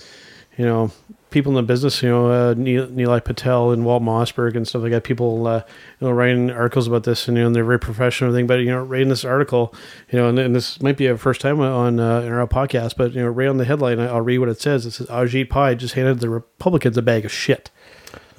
you 0.58 0.64
know, 0.64 0.94
people 1.30 1.52
in 1.52 1.58
the 1.58 1.64
business, 1.64 2.02
you 2.02 2.08
know, 2.08 2.32
uh, 2.32 2.54
Neil, 2.54 2.88
Nilay 2.88 3.22
Patel 3.22 3.72
and 3.72 3.84
Walt 3.84 4.02
Mossberg 4.02 4.56
and 4.56 4.66
stuff 4.66 4.84
like 4.84 4.92
that. 4.92 5.04
People, 5.04 5.46
uh, 5.46 5.62
you 6.00 6.08
know, 6.08 6.14
writing 6.14 6.50
articles 6.50 6.88
about 6.88 7.04
this, 7.04 7.28
and 7.28 7.36
you 7.36 7.44
know, 7.44 7.48
and 7.48 7.56
they're 7.58 7.66
very 7.66 7.80
professional 7.80 8.30
everything. 8.30 8.48
But 8.48 8.60
you 8.60 8.68
know, 8.68 8.90
in 8.94 9.10
this 9.10 9.26
article, 9.26 9.76
you 10.10 10.20
know, 10.20 10.30
and, 10.30 10.40
and 10.40 10.56
this 10.56 10.82
might 10.82 10.96
be 10.96 11.08
a 11.08 11.18
first 11.18 11.42
time 11.42 11.60
on 11.60 12.00
uh, 12.00 12.22
our 12.22 12.48
podcast, 12.48 12.96
but 12.96 13.12
you 13.12 13.22
know, 13.24 13.28
right 13.28 13.50
on 13.50 13.58
the 13.58 13.66
headline, 13.66 14.00
I'll 14.00 14.22
read 14.22 14.38
what 14.38 14.48
it 14.48 14.62
says. 14.62 14.86
It 14.86 14.92
says 14.92 15.08
Ajit 15.08 15.50
Pai 15.50 15.76
just 15.76 15.96
handed 15.96 16.22
the 16.22 16.30
Republicans 16.30 16.98
a 16.98 17.02
bag 17.02 17.26
of 17.26 17.32
shit. 17.34 17.72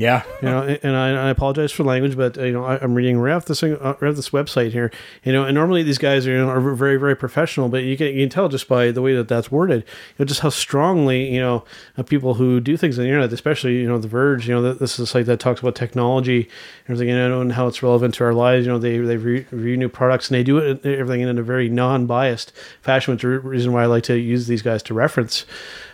Yeah, 0.00 0.22
you 0.40 0.48
know, 0.48 0.78
and 0.82 0.96
I, 0.96 1.26
I 1.26 1.28
apologize 1.28 1.72
for 1.72 1.84
language, 1.84 2.16
but 2.16 2.38
uh, 2.38 2.44
you 2.44 2.54
know, 2.54 2.64
I, 2.64 2.78
I'm 2.78 2.94
reading 2.94 3.18
right 3.18 3.34
off 3.34 3.44
this 3.44 3.60
thing, 3.60 3.74
uh, 3.74 3.96
right 4.00 4.08
off 4.08 4.16
this 4.16 4.30
website 4.30 4.72
here. 4.72 4.90
You 5.24 5.32
know, 5.34 5.44
and 5.44 5.54
normally 5.54 5.82
these 5.82 5.98
guys 5.98 6.26
are, 6.26 6.30
you 6.30 6.38
know, 6.38 6.48
are 6.48 6.74
very 6.74 6.96
very 6.96 7.14
professional, 7.14 7.68
but 7.68 7.82
you 7.82 7.98
can 7.98 8.06
you 8.06 8.22
can 8.22 8.30
tell 8.30 8.48
just 8.48 8.66
by 8.66 8.92
the 8.92 9.02
way 9.02 9.14
that 9.14 9.28
that's 9.28 9.52
worded, 9.52 9.82
you 9.82 10.14
know, 10.18 10.24
just 10.24 10.40
how 10.40 10.48
strongly 10.48 11.30
you 11.30 11.38
know 11.38 11.66
uh, 11.98 12.02
people 12.02 12.32
who 12.32 12.60
do 12.60 12.78
things 12.78 12.98
on 12.98 13.02
the 13.02 13.10
internet, 13.10 13.30
especially 13.30 13.76
you 13.76 13.86
know 13.86 13.98
the 13.98 14.08
Verge, 14.08 14.48
you 14.48 14.54
know, 14.54 14.72
this 14.72 14.94
is 14.94 15.00
a 15.00 15.06
site 15.06 15.26
that 15.26 15.38
talks 15.38 15.60
about 15.60 15.74
technology, 15.74 16.48
and 16.86 16.96
everything, 16.96 17.08
you 17.08 17.28
know, 17.28 17.42
and 17.42 17.52
how 17.52 17.66
it's 17.66 17.82
relevant 17.82 18.14
to 18.14 18.24
our 18.24 18.32
lives. 18.32 18.64
You 18.64 18.72
know, 18.72 18.78
they 18.78 18.96
they 18.96 19.18
re- 19.18 19.46
review 19.50 19.76
new 19.76 19.90
products 19.90 20.30
and 20.30 20.34
they 20.34 20.42
do 20.42 20.56
it 20.56 20.86
everything 20.86 21.20
in 21.20 21.38
a 21.38 21.42
very 21.42 21.68
non-biased 21.68 22.52
fashion, 22.80 23.12
which 23.12 23.22
is 23.22 23.42
the 23.42 23.46
reason 23.46 23.74
why 23.74 23.82
I 23.82 23.86
like 23.86 24.04
to 24.04 24.18
use 24.18 24.46
these 24.46 24.62
guys 24.62 24.82
to 24.84 24.94
reference. 24.94 25.44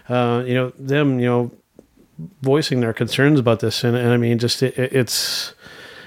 Uh, 0.09 0.45
you 0.47 0.55
know, 0.55 0.71
them, 0.79 1.19
you 1.19 1.27
know 1.27 1.51
voicing 2.43 2.81
their 2.81 2.93
concerns 2.93 3.39
about 3.39 3.61
this, 3.61 3.85
and, 3.85 3.97
and 3.97 4.11
I 4.11 4.17
mean, 4.17 4.39
just 4.39 4.63
it, 4.63 4.79
it's 4.79 5.55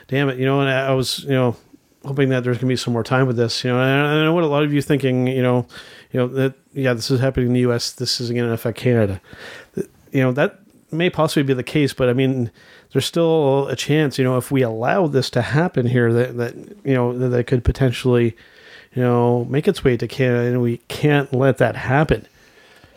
damn 0.08 0.30
it, 0.30 0.38
you 0.38 0.46
know. 0.46 0.62
And 0.62 0.70
I 0.70 0.94
was, 0.94 1.20
you 1.24 1.32
know, 1.32 1.56
hoping 2.04 2.30
that 2.30 2.44
there's 2.44 2.58
gonna 2.58 2.68
be 2.68 2.76
some 2.76 2.94
more 2.94 3.04
time 3.04 3.28
with 3.28 3.38
this, 3.38 3.64
you 3.64 3.70
know. 3.70 3.80
And 3.80 4.08
I 4.08 4.24
know 4.24 4.34
what 4.34 4.44
a 4.44 4.48
lot 4.48 4.64
of 4.64 4.74
you 4.74 4.82
thinking, 4.82 5.28
you 5.28 5.44
know, 5.44 5.68
you 6.12 6.20
know 6.20 6.28
that 6.28 6.56
yeah, 6.74 6.94
this 6.94 7.12
is 7.12 7.20
happening 7.20 7.48
in 7.48 7.54
the 7.54 7.62
U.S. 7.62 7.92
This 7.92 8.20
is 8.20 8.32
going 8.32 8.46
to 8.46 8.52
affect 8.52 8.78
Canada. 8.78 9.22
You 9.76 10.24
know 10.24 10.32
that 10.32 10.60
may 10.92 11.10
possibly 11.10 11.44
be 11.44 11.54
the 11.54 11.64
case, 11.64 11.94
but 11.94 12.10
I 12.10 12.14
mean, 12.14 12.52
there's 12.92 13.06
still 13.06 13.68
a 13.68 13.76
chance, 13.76 14.18
you 14.18 14.24
know, 14.24 14.38
if 14.38 14.52
we 14.52 14.62
allow 14.64 15.08
this 15.08 15.30
to 15.32 15.42
happen 15.42 15.86
here, 15.86 16.12
that 16.14 16.38
that 16.38 16.56
you 16.84 16.94
know 16.94 17.18
that, 17.18 17.30
that 17.30 17.48
could 17.48 17.64
potentially, 17.64 18.36
you 18.94 19.04
know, 19.04 19.46
make 19.46 19.68
its 19.68 19.84
way 19.84 19.98
to 19.98 20.08
Canada, 20.08 20.48
and 20.48 20.62
we 20.62 20.78
can't 20.88 21.32
let 21.34 21.58
that 21.58 21.76
happen 21.76 22.28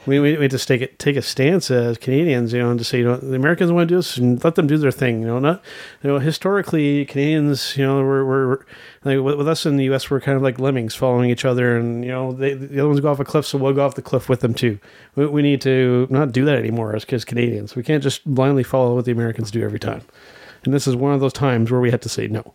we, 0.04 0.18
we, 0.18 0.36
we 0.36 0.48
just 0.48 0.66
take 0.66 0.80
it 0.80 0.98
take 0.98 1.16
a 1.16 1.22
stance 1.22 1.70
as 1.70 1.96
Canadians, 1.98 2.52
you 2.52 2.60
know, 2.60 2.70
and 2.70 2.78
to 2.78 2.84
say, 2.84 2.98
you 2.98 3.04
know, 3.04 3.16
the 3.16 3.36
Americans 3.36 3.70
want 3.70 3.88
to 3.88 3.94
do 3.94 3.98
this 3.98 4.16
and 4.16 4.42
let 4.42 4.56
them 4.56 4.66
do 4.66 4.76
their 4.76 4.90
thing, 4.90 5.20
you 5.20 5.26
know, 5.26 5.38
not, 5.38 5.62
you 6.02 6.10
know, 6.10 6.18
historically 6.18 7.04
Canadians, 7.06 7.76
you 7.76 7.86
know, 7.86 8.02
we're, 8.02 8.24
we're 8.24 8.58
like 9.04 9.20
with, 9.20 9.48
us 9.48 9.64
in 9.64 9.76
the 9.76 9.84
U.S., 9.84 10.10
we're 10.10 10.20
kind 10.20 10.36
of 10.36 10.42
like 10.42 10.58
lemmings 10.58 10.94
following 10.94 11.30
each 11.30 11.44
other, 11.44 11.76
and 11.76 12.04
you 12.04 12.10
know, 12.10 12.32
they, 12.32 12.54
the 12.54 12.80
other 12.80 12.88
ones 12.88 13.00
go 13.00 13.10
off 13.10 13.20
a 13.20 13.24
cliff, 13.24 13.46
so 13.46 13.58
we'll 13.58 13.72
go 13.72 13.84
off 13.84 13.94
the 13.94 14.02
cliff 14.02 14.28
with 14.28 14.40
them 14.40 14.54
too. 14.54 14.78
We, 15.14 15.26
we 15.26 15.42
need 15.42 15.60
to 15.62 16.08
not 16.10 16.32
do 16.32 16.44
that 16.46 16.58
anymore 16.58 16.96
as, 16.96 17.04
as 17.04 17.24
Canadians. 17.24 17.76
We 17.76 17.82
can't 17.82 18.02
just 18.02 18.24
blindly 18.24 18.64
follow 18.64 18.96
what 18.96 19.04
the 19.04 19.12
Americans 19.12 19.50
do 19.50 19.62
every 19.62 19.80
time, 19.80 20.02
and 20.64 20.74
this 20.74 20.86
is 20.86 20.96
one 20.96 21.14
of 21.14 21.20
those 21.20 21.32
times 21.32 21.70
where 21.70 21.80
we 21.80 21.90
have 21.90 22.00
to 22.00 22.08
say 22.08 22.26
no. 22.26 22.54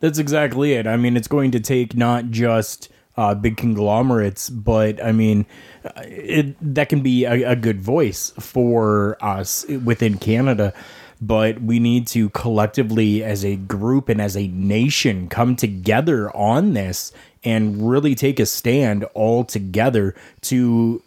That's 0.00 0.18
exactly 0.18 0.72
it. 0.72 0.86
I 0.86 0.96
mean, 0.96 1.16
it's 1.16 1.28
going 1.28 1.52
to 1.52 1.60
take 1.60 1.96
not 1.96 2.30
just 2.30 2.88
uh, 3.16 3.34
big 3.34 3.56
conglomerates, 3.56 4.48
but 4.50 5.02
I 5.02 5.12
mean, 5.12 5.46
uh, 5.84 5.90
it, 6.04 6.56
that 6.74 6.88
can 6.88 7.00
be 7.00 7.24
a, 7.24 7.50
a 7.50 7.56
good 7.56 7.80
voice 7.80 8.32
for 8.38 9.16
us 9.20 9.66
within 9.84 10.18
Canada. 10.18 10.72
But 11.20 11.62
we 11.62 11.78
need 11.78 12.08
to 12.08 12.30
collectively, 12.30 13.22
as 13.22 13.44
a 13.44 13.54
group 13.54 14.08
and 14.08 14.20
as 14.20 14.36
a 14.36 14.48
nation, 14.48 15.28
come 15.28 15.54
together 15.54 16.34
on 16.36 16.72
this 16.72 17.12
and 17.44 17.88
really 17.88 18.16
take 18.16 18.40
a 18.40 18.46
stand 18.46 19.04
all 19.14 19.44
together 19.44 20.16
to 20.42 21.00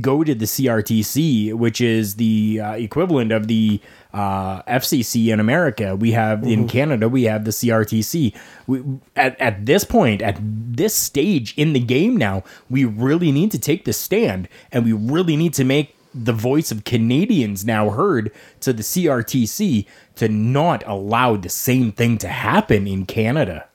go 0.00 0.24
to 0.24 0.34
the 0.34 0.46
CRTC, 0.46 1.52
which 1.54 1.80
is 1.80 2.16
the 2.16 2.60
uh, 2.60 2.72
equivalent 2.72 3.32
of 3.32 3.48
the 3.48 3.80
uh, 4.14 4.62
FCC 4.62 5.32
in 5.32 5.40
America. 5.40 5.96
We 5.96 6.12
have 6.12 6.38
mm-hmm. 6.38 6.48
in 6.48 6.68
Canada, 6.68 7.08
we 7.08 7.24
have 7.24 7.44
the 7.44 7.50
CRTC. 7.50 8.34
We, 8.66 8.82
at, 9.16 9.38
at 9.40 9.66
this 9.66 9.84
point, 9.84 10.22
at 10.22 10.38
this 10.40 10.94
stage 10.94 11.52
in 11.56 11.72
the 11.72 11.80
game 11.80 12.16
now, 12.16 12.44
we 12.70 12.84
really 12.84 13.32
need 13.32 13.50
to 13.50 13.58
take 13.58 13.84
the 13.84 13.92
stand 13.92 14.48
and 14.70 14.84
we 14.84 14.92
really 14.92 15.36
need 15.36 15.52
to 15.54 15.64
make 15.64 15.96
the 16.14 16.32
voice 16.32 16.70
of 16.70 16.84
Canadians 16.84 17.64
now 17.64 17.90
heard 17.90 18.30
to 18.60 18.72
the 18.72 18.84
CRTC 18.84 19.84
to 20.14 20.28
not 20.28 20.84
allow 20.86 21.34
the 21.34 21.48
same 21.48 21.90
thing 21.90 22.16
to 22.18 22.28
happen 22.28 22.86
in 22.86 23.04
Canada 23.04 23.66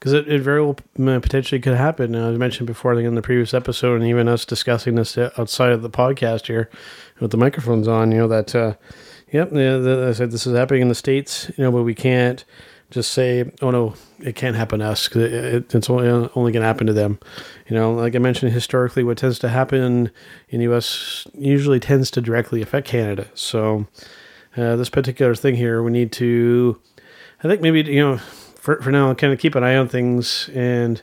because 0.00 0.12
it, 0.14 0.26
it 0.26 0.40
very 0.40 0.62
well 0.62 0.74
potentially 1.20 1.60
could 1.60 1.76
happen. 1.76 2.16
Uh, 2.16 2.30
I 2.30 2.32
mentioned 2.32 2.66
before, 2.66 2.92
I 2.92 2.96
think 2.96 3.06
in 3.06 3.14
the 3.14 3.22
previous 3.22 3.54
episode, 3.54 4.00
and 4.00 4.10
even 4.10 4.26
us 4.26 4.44
discussing 4.44 4.96
this 4.96 5.16
outside 5.16 5.72
of 5.72 5.82
the 5.82 5.90
podcast 5.90 6.46
here 6.46 6.68
with 7.20 7.30
the 7.30 7.36
microphones 7.36 7.86
on, 7.86 8.10
you 8.10 8.18
know, 8.18 8.28
that, 8.28 8.54
uh, 8.54 8.74
yep, 9.32 9.52
I 9.52 10.12
said 10.12 10.30
this 10.30 10.46
is 10.46 10.56
happening 10.56 10.82
in 10.82 10.88
the 10.88 10.94
States, 10.94 11.50
you 11.56 11.64
know, 11.64 11.72
but 11.72 11.82
we 11.82 11.94
can't 11.94 12.44
just 12.90 13.12
say, 13.12 13.50
oh 13.62 13.70
no, 13.70 13.94
it 14.18 14.34
can't 14.34 14.56
happen 14.56 14.80
to 14.80 14.86
us 14.86 15.08
because 15.08 15.32
it, 15.32 15.74
it's 15.74 15.88
only, 15.88 16.08
only 16.08 16.52
going 16.52 16.62
to 16.62 16.66
happen 16.66 16.86
to 16.86 16.92
them. 16.92 17.18
You 17.68 17.76
know, 17.76 17.92
like 17.92 18.16
I 18.16 18.18
mentioned, 18.18 18.52
historically, 18.52 19.04
what 19.04 19.18
tends 19.18 19.38
to 19.40 19.48
happen 19.48 20.10
in 20.48 20.58
the 20.58 20.64
U.S. 20.64 21.26
usually 21.34 21.80
tends 21.80 22.10
to 22.12 22.20
directly 22.20 22.62
affect 22.62 22.88
Canada. 22.88 23.28
So, 23.34 23.86
uh, 24.56 24.74
this 24.74 24.90
particular 24.90 25.36
thing 25.36 25.54
here, 25.54 25.82
we 25.82 25.92
need 25.92 26.10
to, 26.12 26.80
I 27.44 27.48
think 27.48 27.60
maybe, 27.60 27.82
you 27.82 28.00
know, 28.00 28.16
for, 28.60 28.82
for 28.82 28.90
now, 28.90 29.14
kind 29.14 29.32
of 29.32 29.38
keep 29.38 29.54
an 29.54 29.64
eye 29.64 29.76
on 29.76 29.88
things 29.88 30.50
and 30.54 31.00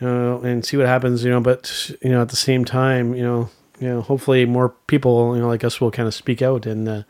you 0.00 0.06
know 0.06 0.40
and 0.40 0.64
see 0.64 0.76
what 0.76 0.86
happens. 0.86 1.24
You 1.24 1.30
know, 1.30 1.40
but 1.40 1.90
you 2.02 2.10
know 2.10 2.22
at 2.22 2.28
the 2.28 2.36
same 2.36 2.64
time, 2.64 3.14
you 3.14 3.22
know, 3.22 3.50
you 3.80 3.88
know, 3.88 4.00
hopefully 4.00 4.44
more 4.46 4.70
people 4.86 5.34
you 5.34 5.42
know 5.42 5.48
like 5.48 5.64
us 5.64 5.80
will 5.80 5.90
kind 5.90 6.08
of 6.08 6.14
speak 6.14 6.42
out 6.42 6.66
and 6.66 6.88
uh, 6.88 7.02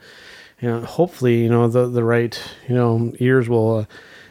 know 0.63 0.81
hopefully 0.81 1.43
you 1.43 1.49
know 1.49 1.69
the 1.69 1.87
the 1.87 2.05
right 2.05 2.41
you 2.69 2.75
know 2.75 3.13
ears 3.19 3.49
will. 3.49 3.79
Uh, 3.79 3.85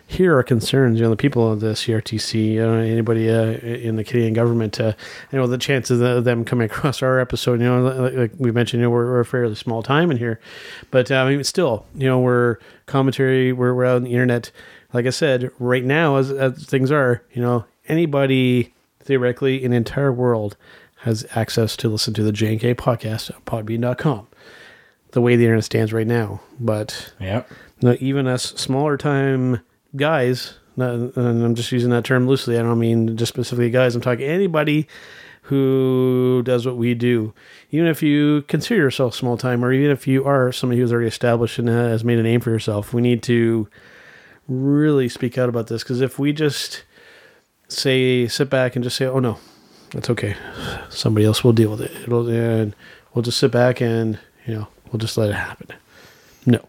hear 0.08 0.36
our 0.36 0.44
concerns. 0.44 1.00
You 1.00 1.05
know, 1.05 1.10
the 1.10 1.17
people 1.17 1.51
of 1.51 1.62
the 1.62 1.70
CRTC, 1.72 2.60
anybody 2.60 3.27
uh, 3.27 3.53
in 3.53 3.96
the 3.96 4.03
Canadian 4.03 4.34
government. 4.34 4.79
Uh, 4.79 4.94
you 5.32 5.39
know, 5.39 5.48
the 5.48 5.58
chances 5.58 6.00
of 6.00 6.24
them 6.25 6.46
coming 6.46 6.65
across 6.65 7.01
our 7.01 7.20
episode. 7.20 7.60
You 7.60 7.65
know, 7.65 7.82
like, 7.82 8.13
like 8.13 8.32
we 8.38 8.51
mentioned, 8.51 8.82
you 8.82 8.86
know, 8.86 8.91
we're, 8.91 9.08
we're, 9.08 9.22
a 9.22 9.25
fairly 9.25 9.55
small 9.55 9.82
time 9.82 10.12
in 10.12 10.17
here, 10.17 10.39
but 10.91 11.10
uh, 11.10 11.15
I 11.15 11.29
mean, 11.32 11.44
still, 11.44 11.88
you 11.96 12.05
know, 12.05 12.20
we're 12.20 12.58
commentary. 12.86 13.51
We're, 13.51 13.74
we're 13.74 13.86
out 13.86 13.96
on 13.96 14.03
the 14.03 14.12
internet 14.12 14.51
like 14.96 15.05
I 15.05 15.10
said, 15.10 15.51
right 15.60 15.84
now, 15.84 16.15
as, 16.15 16.32
as 16.32 16.65
things 16.65 16.89
are, 16.89 17.22
you 17.34 17.41
know, 17.41 17.65
anybody 17.89 18.74
theoretically 19.01 19.62
in 19.62 19.72
the 19.72 19.77
entire 19.77 20.12
world 20.12 20.55
has 21.00 21.25
access 21.36 21.75
to 21.77 21.89
listen 21.89 22.13
to 22.13 22.24
the 22.24 22.32
JNK 22.32 22.75
podcast 22.75 23.29
at 23.29 23.44
podbean.com. 23.44 24.27
The 25.15 25.22
way 25.22 25.38
the 25.38 25.45
internet 25.45 25.63
stands 25.63 25.93
right 25.93 26.05
now. 26.05 26.41
But 26.60 27.13
yeah, 27.22 27.43
you 27.79 27.89
know, 27.89 27.98
even 28.01 28.27
us 28.27 28.43
smaller 28.57 28.98
time 28.98 29.62
guys, 29.95 30.55
and 30.75 31.15
I'm 31.15 31.55
just 31.55 31.72
using 31.72 31.89
that 31.91 32.03
term 32.03 32.27
loosely, 32.27 32.60
I 32.60 32.63
don't 32.63 32.79
mean 32.79 33.15
just 33.15 33.34
specifically 33.34 33.69
guys, 33.69 33.95
I'm 33.95 34.01
talking 34.01 34.25
anybody 34.25 34.89
who 35.43 36.41
does 36.43 36.65
what 36.65 36.75
we 36.75 36.95
do. 36.95 37.34
Even 37.72 37.88
if 37.88 38.03
you 38.03 38.41
consider 38.50 38.81
yourself 38.81 39.15
small 39.15 39.38
time, 39.38 39.63
or 39.63 39.72
even 39.72 39.89
if 39.89 40.05
you 40.05 40.25
are 40.25 40.51
somebody 40.51 40.81
who's 40.81 40.91
already 40.91 41.07
established 41.07 41.60
and 41.60 41.69
has 41.69 42.03
made 42.03 42.19
a 42.19 42.24
name 42.24 42.41
for 42.41 42.50
yourself, 42.50 42.93
we 42.93 43.01
need 43.01 43.24
to 43.24 43.69
really 44.48 45.07
speak 45.07 45.38
out 45.38 45.48
about 45.48 45.67
this 45.67 45.81
because 45.81 46.01
if 46.01 46.19
we 46.19 46.34
just 46.34 46.84
say 47.67 48.27
sit 48.27 48.50
back 48.50 48.75
and 48.75 48.84
just 48.84 48.95
say 48.95 49.05
oh 49.05 49.19
no 49.19 49.39
that's 49.91 50.10
okay 50.10 50.36
somebody 50.89 51.25
else 51.25 51.43
will 51.43 51.53
deal 51.53 51.72
with 51.72 51.81
it 51.81 51.91
it'll 52.03 52.27
and 52.27 52.75
we'll 53.13 53.24
just 53.24 53.39
sit 53.39 53.51
back 53.51 53.81
and 53.81 54.19
you 54.45 54.53
know 54.53 54.67
we'll 54.96 55.00
just 55.00 55.18
let 55.18 55.30
it 55.30 55.36
happen 55.36 55.68
no 56.46 56.60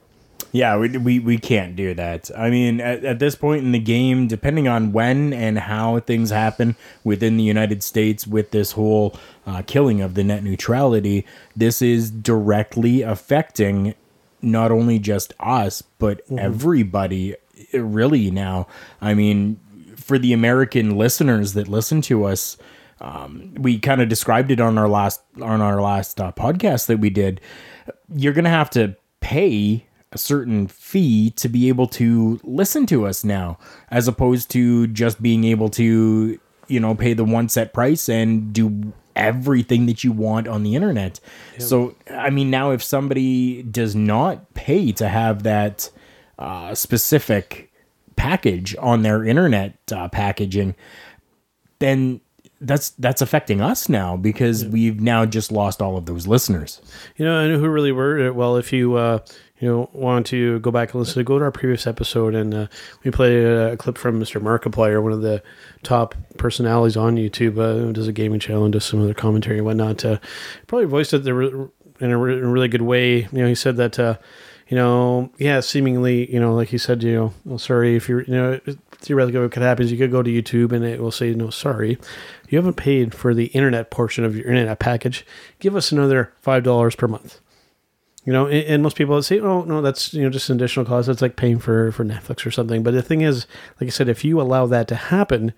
Yeah, 0.52 0.78
we, 0.78 0.96
we, 0.96 1.18
we 1.18 1.38
can't 1.38 1.76
do 1.76 1.92
that. 1.94 2.30
I 2.36 2.50
mean, 2.50 2.80
at, 2.80 3.04
at 3.04 3.18
this 3.18 3.34
point 3.34 3.62
in 3.62 3.72
the 3.72 3.78
game, 3.78 4.26
depending 4.26 4.66
on 4.66 4.90
when 4.92 5.32
and 5.32 5.58
how 5.58 6.00
things 6.00 6.30
happen 6.30 6.76
within 7.04 7.36
the 7.36 7.44
United 7.44 7.82
States 7.82 8.26
with 8.26 8.52
this 8.52 8.72
whole 8.72 9.14
uh, 9.46 9.62
killing 9.66 10.00
of 10.00 10.14
the 10.14 10.24
net 10.24 10.42
neutrality, 10.42 11.26
this 11.54 11.82
is 11.82 12.10
directly 12.10 13.02
affecting 13.02 13.94
not 14.40 14.72
only 14.72 14.98
just 14.98 15.34
us, 15.40 15.82
but 15.82 16.22
everybody 16.38 17.34
uh, 17.74 17.80
really 17.80 18.30
now. 18.30 18.66
I 19.00 19.12
mean, 19.14 19.60
for 19.96 20.18
the 20.18 20.32
American 20.32 20.96
listeners 20.96 21.52
that 21.52 21.68
listen 21.68 22.00
to 22.02 22.24
us, 22.24 22.56
um, 23.00 23.52
we 23.58 23.78
kind 23.78 24.00
of 24.00 24.08
described 24.08 24.50
it 24.50 24.60
on 24.60 24.78
our 24.78 24.88
last 24.88 25.20
on 25.42 25.60
our 25.60 25.82
last 25.82 26.18
uh, 26.18 26.32
podcast 26.32 26.86
that 26.86 26.98
we 26.98 27.10
did. 27.10 27.40
You're 28.14 28.32
gonna 28.32 28.50
have 28.50 28.70
to 28.70 28.96
pay 29.20 29.86
a 30.12 30.18
certain 30.18 30.66
fee 30.68 31.30
to 31.30 31.48
be 31.48 31.68
able 31.68 31.86
to 31.88 32.40
listen 32.42 32.86
to 32.86 33.06
us 33.06 33.24
now, 33.24 33.58
as 33.90 34.08
opposed 34.08 34.50
to 34.52 34.86
just 34.88 35.20
being 35.20 35.44
able 35.44 35.68
to 35.70 36.38
you 36.68 36.80
know 36.80 36.94
pay 36.94 37.12
the 37.14 37.24
one 37.24 37.48
set 37.48 37.72
price 37.72 38.08
and 38.08 38.52
do 38.52 38.92
everything 39.14 39.86
that 39.86 40.04
you 40.04 40.12
want 40.12 40.46
on 40.46 40.62
the 40.62 40.74
internet. 40.74 41.20
So 41.58 41.94
I 42.10 42.30
mean, 42.30 42.50
now 42.50 42.70
if 42.70 42.82
somebody 42.82 43.62
does 43.62 43.94
not 43.96 44.54
pay 44.54 44.92
to 44.92 45.08
have 45.08 45.42
that 45.42 45.90
uh, 46.38 46.74
specific 46.74 47.72
package 48.16 48.76
on 48.78 49.02
their 49.02 49.24
internet 49.24 49.78
uh, 49.92 50.08
packaging, 50.08 50.74
then 51.78 52.20
that's 52.60 52.90
that's 52.90 53.20
affecting 53.20 53.60
us 53.60 53.88
now 53.88 54.16
because 54.16 54.64
we've 54.64 55.00
now 55.00 55.26
just 55.26 55.52
lost 55.52 55.82
all 55.82 55.96
of 55.96 56.06
those 56.06 56.26
listeners. 56.26 56.80
You 57.16 57.24
know, 57.24 57.40
and 57.40 57.54
who 57.54 57.68
really 57.68 57.92
were 57.92 58.32
well. 58.32 58.56
If 58.56 58.72
you 58.72 58.94
uh, 58.94 59.20
you 59.58 59.68
know 59.68 59.90
want 59.92 60.26
to 60.26 60.58
go 60.60 60.70
back 60.70 60.92
and 60.92 61.00
listen, 61.00 61.22
go 61.24 61.38
to 61.38 61.44
our 61.44 61.50
previous 61.50 61.86
episode, 61.86 62.34
and 62.34 62.54
uh, 62.54 62.66
we 63.04 63.10
played 63.10 63.44
a, 63.44 63.72
a 63.72 63.76
clip 63.76 63.98
from 63.98 64.20
Mr. 64.20 64.40
Markiplier, 64.40 65.02
one 65.02 65.12
of 65.12 65.22
the 65.22 65.42
top 65.82 66.14
personalities 66.38 66.96
on 66.96 67.16
YouTube. 67.16 67.58
Uh, 67.58 67.78
who 67.78 67.92
does 67.92 68.08
a 68.08 68.12
gaming 68.12 68.40
channel 68.40 68.64
and 68.64 68.72
does 68.72 68.84
some 68.84 69.02
other 69.02 69.14
commentary 69.14 69.58
and 69.58 69.66
whatnot. 69.66 70.04
Uh, 70.04 70.18
probably 70.66 70.86
voiced 70.86 71.12
it 71.12 71.26
in 71.26 71.28
a, 71.28 71.34
re- 71.34 71.68
in 72.00 72.10
a 72.10 72.18
really 72.18 72.68
good 72.68 72.82
way. 72.82 73.20
You 73.20 73.28
know, 73.32 73.48
he 73.48 73.54
said 73.54 73.76
that. 73.76 73.98
Uh, 73.98 74.16
you 74.68 74.76
know, 74.76 75.30
yeah, 75.38 75.60
seemingly, 75.60 76.32
you 76.32 76.40
know, 76.40 76.52
like 76.52 76.68
he 76.68 76.78
said, 76.78 77.00
you 77.02 77.14
know, 77.14 77.32
oh, 77.48 77.56
sorry 77.56 77.94
if 77.94 78.08
you're, 78.08 78.22
you 78.22 78.34
know, 78.34 78.60
theoretically 79.06 79.40
what 79.40 79.52
could 79.52 79.62
happen 79.62 79.84
is 79.84 79.92
you 79.92 79.98
could 79.98 80.10
go 80.10 80.22
to 80.22 80.30
YouTube 80.30 80.72
and 80.72 80.84
it 80.84 81.00
will 81.00 81.10
say, 81.10 81.32
no, 81.32 81.50
sorry, 81.50 81.98
you 82.48 82.58
haven't 82.58 82.76
paid 82.76 83.14
for 83.14 83.34
the 83.34 83.46
internet 83.46 83.90
portion 83.90 84.24
of 84.24 84.36
your 84.36 84.46
internet 84.46 84.78
package. 84.78 85.24
Give 85.60 85.76
us 85.76 85.92
another 85.92 86.32
five 86.40 86.64
dollars 86.64 86.96
per 86.96 87.06
month. 87.06 87.40
You 88.24 88.32
know, 88.32 88.46
and, 88.46 88.64
and 88.64 88.82
most 88.82 88.96
people 88.96 89.22
say, 89.22 89.38
oh 89.38 89.62
no, 89.62 89.80
that's 89.80 90.12
you 90.12 90.22
know 90.22 90.30
just 90.30 90.50
an 90.50 90.56
additional 90.56 90.84
cost. 90.84 91.06
That's 91.06 91.22
like 91.22 91.36
paying 91.36 91.58
for 91.58 91.92
for 91.92 92.04
Netflix 92.04 92.44
or 92.44 92.50
something. 92.50 92.82
But 92.82 92.94
the 92.94 93.02
thing 93.02 93.20
is, 93.20 93.46
like 93.80 93.86
I 93.86 93.90
said, 93.90 94.08
if 94.08 94.24
you 94.24 94.40
allow 94.40 94.66
that 94.66 94.88
to 94.88 94.96
happen, 94.96 95.52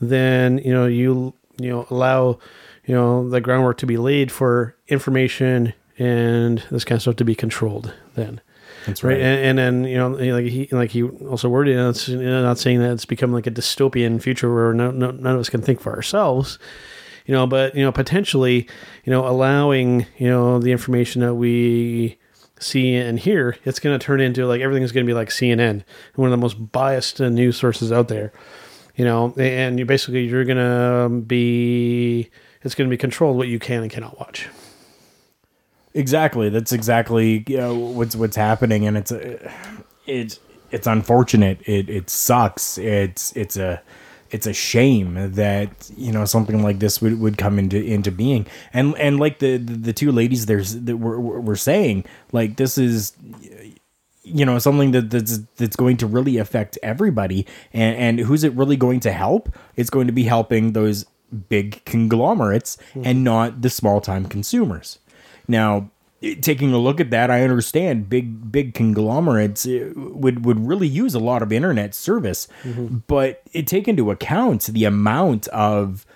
then 0.00 0.58
you 0.58 0.72
know 0.72 0.86
you 0.86 1.34
you 1.60 1.70
know 1.70 1.86
allow 1.90 2.38
you 2.84 2.94
know 2.94 3.28
the 3.28 3.40
groundwork 3.40 3.78
to 3.78 3.86
be 3.86 3.96
laid 3.96 4.32
for 4.32 4.74
information 4.88 5.72
and 5.98 6.64
this 6.70 6.84
kind 6.84 6.96
of 6.96 7.02
stuff 7.02 7.16
to 7.16 7.24
be 7.24 7.36
controlled. 7.36 7.94
Then. 8.14 8.40
That's 8.86 9.02
right. 9.02 9.12
right. 9.12 9.20
And, 9.20 9.58
and 9.58 9.58
then 9.58 9.84
you 9.84 9.96
know, 9.96 10.10
like 10.10 10.46
he 10.46 10.68
like 10.70 10.90
he 10.90 11.02
also 11.02 11.48
worded, 11.48 11.76
it, 11.76 11.88
it's 11.88 12.08
you 12.08 12.18
know, 12.18 12.42
not 12.42 12.58
saying 12.58 12.80
that 12.80 12.92
it's 12.92 13.04
become 13.04 13.32
like 13.32 13.46
a 13.46 13.50
dystopian 13.50 14.20
future 14.20 14.52
where 14.52 14.72
no, 14.72 14.90
no, 14.90 15.10
none 15.10 15.34
of 15.34 15.40
us 15.40 15.48
can 15.48 15.62
think 15.62 15.80
for 15.80 15.94
ourselves, 15.94 16.58
you 17.26 17.34
know, 17.34 17.46
but 17.46 17.74
you 17.74 17.84
know, 17.84 17.92
potentially, 17.92 18.68
you 19.04 19.10
know, 19.10 19.26
allowing 19.26 20.06
you 20.18 20.28
know 20.28 20.58
the 20.58 20.72
information 20.72 21.22
that 21.22 21.34
we 21.34 22.18
see 22.58 22.94
and 22.94 23.18
hear, 23.18 23.56
it's 23.64 23.80
going 23.80 23.98
to 23.98 24.04
turn 24.04 24.20
into 24.20 24.46
like 24.46 24.60
everything's 24.60 24.92
going 24.92 25.06
to 25.06 25.10
be 25.10 25.14
like 25.14 25.28
CNN, 25.28 25.82
one 26.14 26.28
of 26.28 26.32
the 26.32 26.36
most 26.36 26.72
biased 26.72 27.20
news 27.20 27.56
sources 27.56 27.90
out 27.90 28.08
there, 28.08 28.32
you 28.96 29.04
know, 29.04 29.34
and 29.36 29.78
you 29.78 29.84
basically 29.84 30.24
you're 30.24 30.44
going 30.44 30.58
to 30.58 31.22
be 31.26 32.30
it's 32.62 32.74
going 32.74 32.88
to 32.88 32.92
be 32.92 32.98
controlled 32.98 33.36
what 33.36 33.48
you 33.48 33.58
can 33.58 33.82
and 33.82 33.90
cannot 33.90 34.18
watch. 34.18 34.48
Exactly. 35.94 36.48
That's 36.48 36.72
exactly 36.72 37.44
you 37.48 37.56
know, 37.56 37.74
what's 37.74 38.14
what's 38.14 38.36
happening, 38.36 38.86
and 38.86 38.96
it's 38.96 39.12
it's 40.06 40.38
it's 40.70 40.86
unfortunate. 40.86 41.60
It 41.66 41.88
it 41.88 42.10
sucks. 42.10 42.78
It's 42.78 43.36
it's 43.36 43.56
a 43.56 43.82
it's 44.30 44.46
a 44.46 44.52
shame 44.52 45.32
that 45.32 45.90
you 45.96 46.12
know 46.12 46.24
something 46.24 46.62
like 46.62 46.78
this 46.78 47.02
would, 47.02 47.20
would 47.20 47.38
come 47.38 47.58
into 47.58 47.82
into 47.82 48.12
being. 48.12 48.46
And 48.72 48.96
and 48.98 49.18
like 49.18 49.40
the 49.40 49.56
the, 49.56 49.74
the 49.74 49.92
two 49.92 50.12
ladies 50.12 50.46
there's 50.46 50.80
that 50.80 50.98
were 50.98 51.20
were 51.20 51.56
saying, 51.56 52.04
like 52.32 52.56
this 52.56 52.78
is 52.78 53.12
you 54.22 54.44
know 54.44 54.58
something 54.58 54.92
that 54.92 55.10
that's, 55.10 55.38
that's 55.56 55.76
going 55.76 55.96
to 55.98 56.06
really 56.06 56.36
affect 56.36 56.78
everybody 56.82 57.46
and 57.72 57.96
and 57.96 58.20
who's 58.20 58.44
it 58.44 58.52
really 58.52 58.76
going 58.76 59.00
to 59.00 59.10
help 59.12 59.48
it's 59.76 59.90
going 59.90 60.06
to 60.06 60.12
be 60.12 60.24
helping 60.24 60.72
those 60.72 61.06
big 61.48 61.82
conglomerates 61.84 62.76
and 62.94 63.04
mm-hmm. 63.04 63.22
not 63.24 63.62
the 63.62 63.70
small 63.70 64.00
time 64.00 64.26
consumers 64.26 64.98
now 65.50 65.90
taking 66.40 66.72
a 66.72 66.78
look 66.78 67.00
at 67.00 67.10
that 67.10 67.30
i 67.30 67.42
understand 67.42 68.08
big 68.08 68.50
big 68.52 68.74
conglomerates 68.74 69.66
uh, 69.66 69.90
would 69.96 70.44
would 70.44 70.66
really 70.66 70.88
use 70.88 71.14
a 71.14 71.18
lot 71.18 71.42
of 71.42 71.50
internet 71.52 71.94
service 71.94 72.46
but 73.06 73.42
it 73.52 73.66
take 73.66 73.88
into 73.88 74.10
account 74.10 74.64
the 74.66 74.84
amount 74.84 75.48
of 75.48 76.06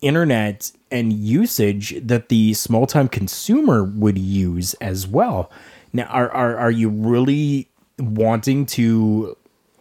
internet 0.00 0.72
and 0.90 1.12
usage 1.12 1.94
that 2.06 2.28
the 2.28 2.54
small 2.54 2.86
time 2.86 3.08
consumer 3.08 3.84
would 3.84 4.18
use 4.18 4.74
as 4.74 5.06
well. 5.06 5.50
Now, 5.92 6.04
are 6.04 6.30
are, 6.30 6.56
are 6.56 6.70
you 6.70 6.88
really 6.88 7.68
wanting 7.98 8.66
to 8.66 9.36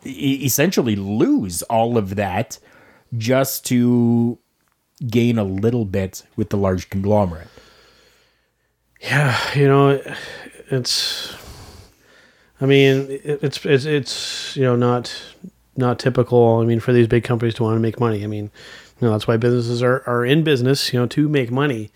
e- 0.05 0.41
essentially 0.43 0.95
lose 0.95 1.61
all 1.63 1.97
of 1.97 2.15
that 2.15 2.59
just 3.17 3.65
to 3.67 4.37
gain 5.07 5.37
a 5.37 5.43
little 5.43 5.85
bit 5.85 6.23
with 6.35 6.49
the 6.49 6.57
large 6.57 6.89
conglomerate? 6.89 7.47
Yeah, 8.99 9.37
you 9.55 9.67
know, 9.67 10.01
it's. 10.69 11.35
I 12.61 12.65
mean, 12.65 13.07
it's 13.09 13.65
it's 13.65 13.85
it's 13.85 14.55
you 14.57 14.63
know 14.63 14.75
not 14.75 15.13
not 15.77 15.99
typical. 15.99 16.57
I 16.59 16.65
mean, 16.65 16.79
for 16.81 16.91
these 16.91 17.07
big 17.07 17.23
companies 17.23 17.55
to 17.55 17.63
want 17.63 17.75
to 17.77 17.79
make 17.79 17.99
money. 17.99 18.23
I 18.23 18.27
mean, 18.27 18.45
you 18.99 19.07
know 19.07 19.11
that's 19.11 19.27
why 19.27 19.37
businesses 19.37 19.81
are 19.81 20.03
are 20.05 20.25
in 20.25 20.43
business. 20.43 20.91
You 20.91 20.99
know, 20.99 21.07
to 21.07 21.29
make 21.29 21.51
money. 21.51 21.91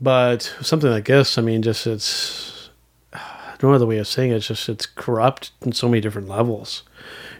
But 0.00 0.42
something 0.60 0.90
like 0.90 1.06
this, 1.06 1.38
I 1.38 1.42
mean, 1.42 1.62
just 1.62 1.86
it's 1.86 2.70
no 3.62 3.72
other 3.72 3.86
way 3.86 3.98
of 3.98 4.08
saying 4.08 4.32
it. 4.32 4.36
It's 4.36 4.48
just 4.48 4.68
it's 4.68 4.86
corrupt 4.86 5.52
in 5.64 5.72
so 5.72 5.88
many 5.88 6.00
different 6.00 6.28
levels. 6.28 6.82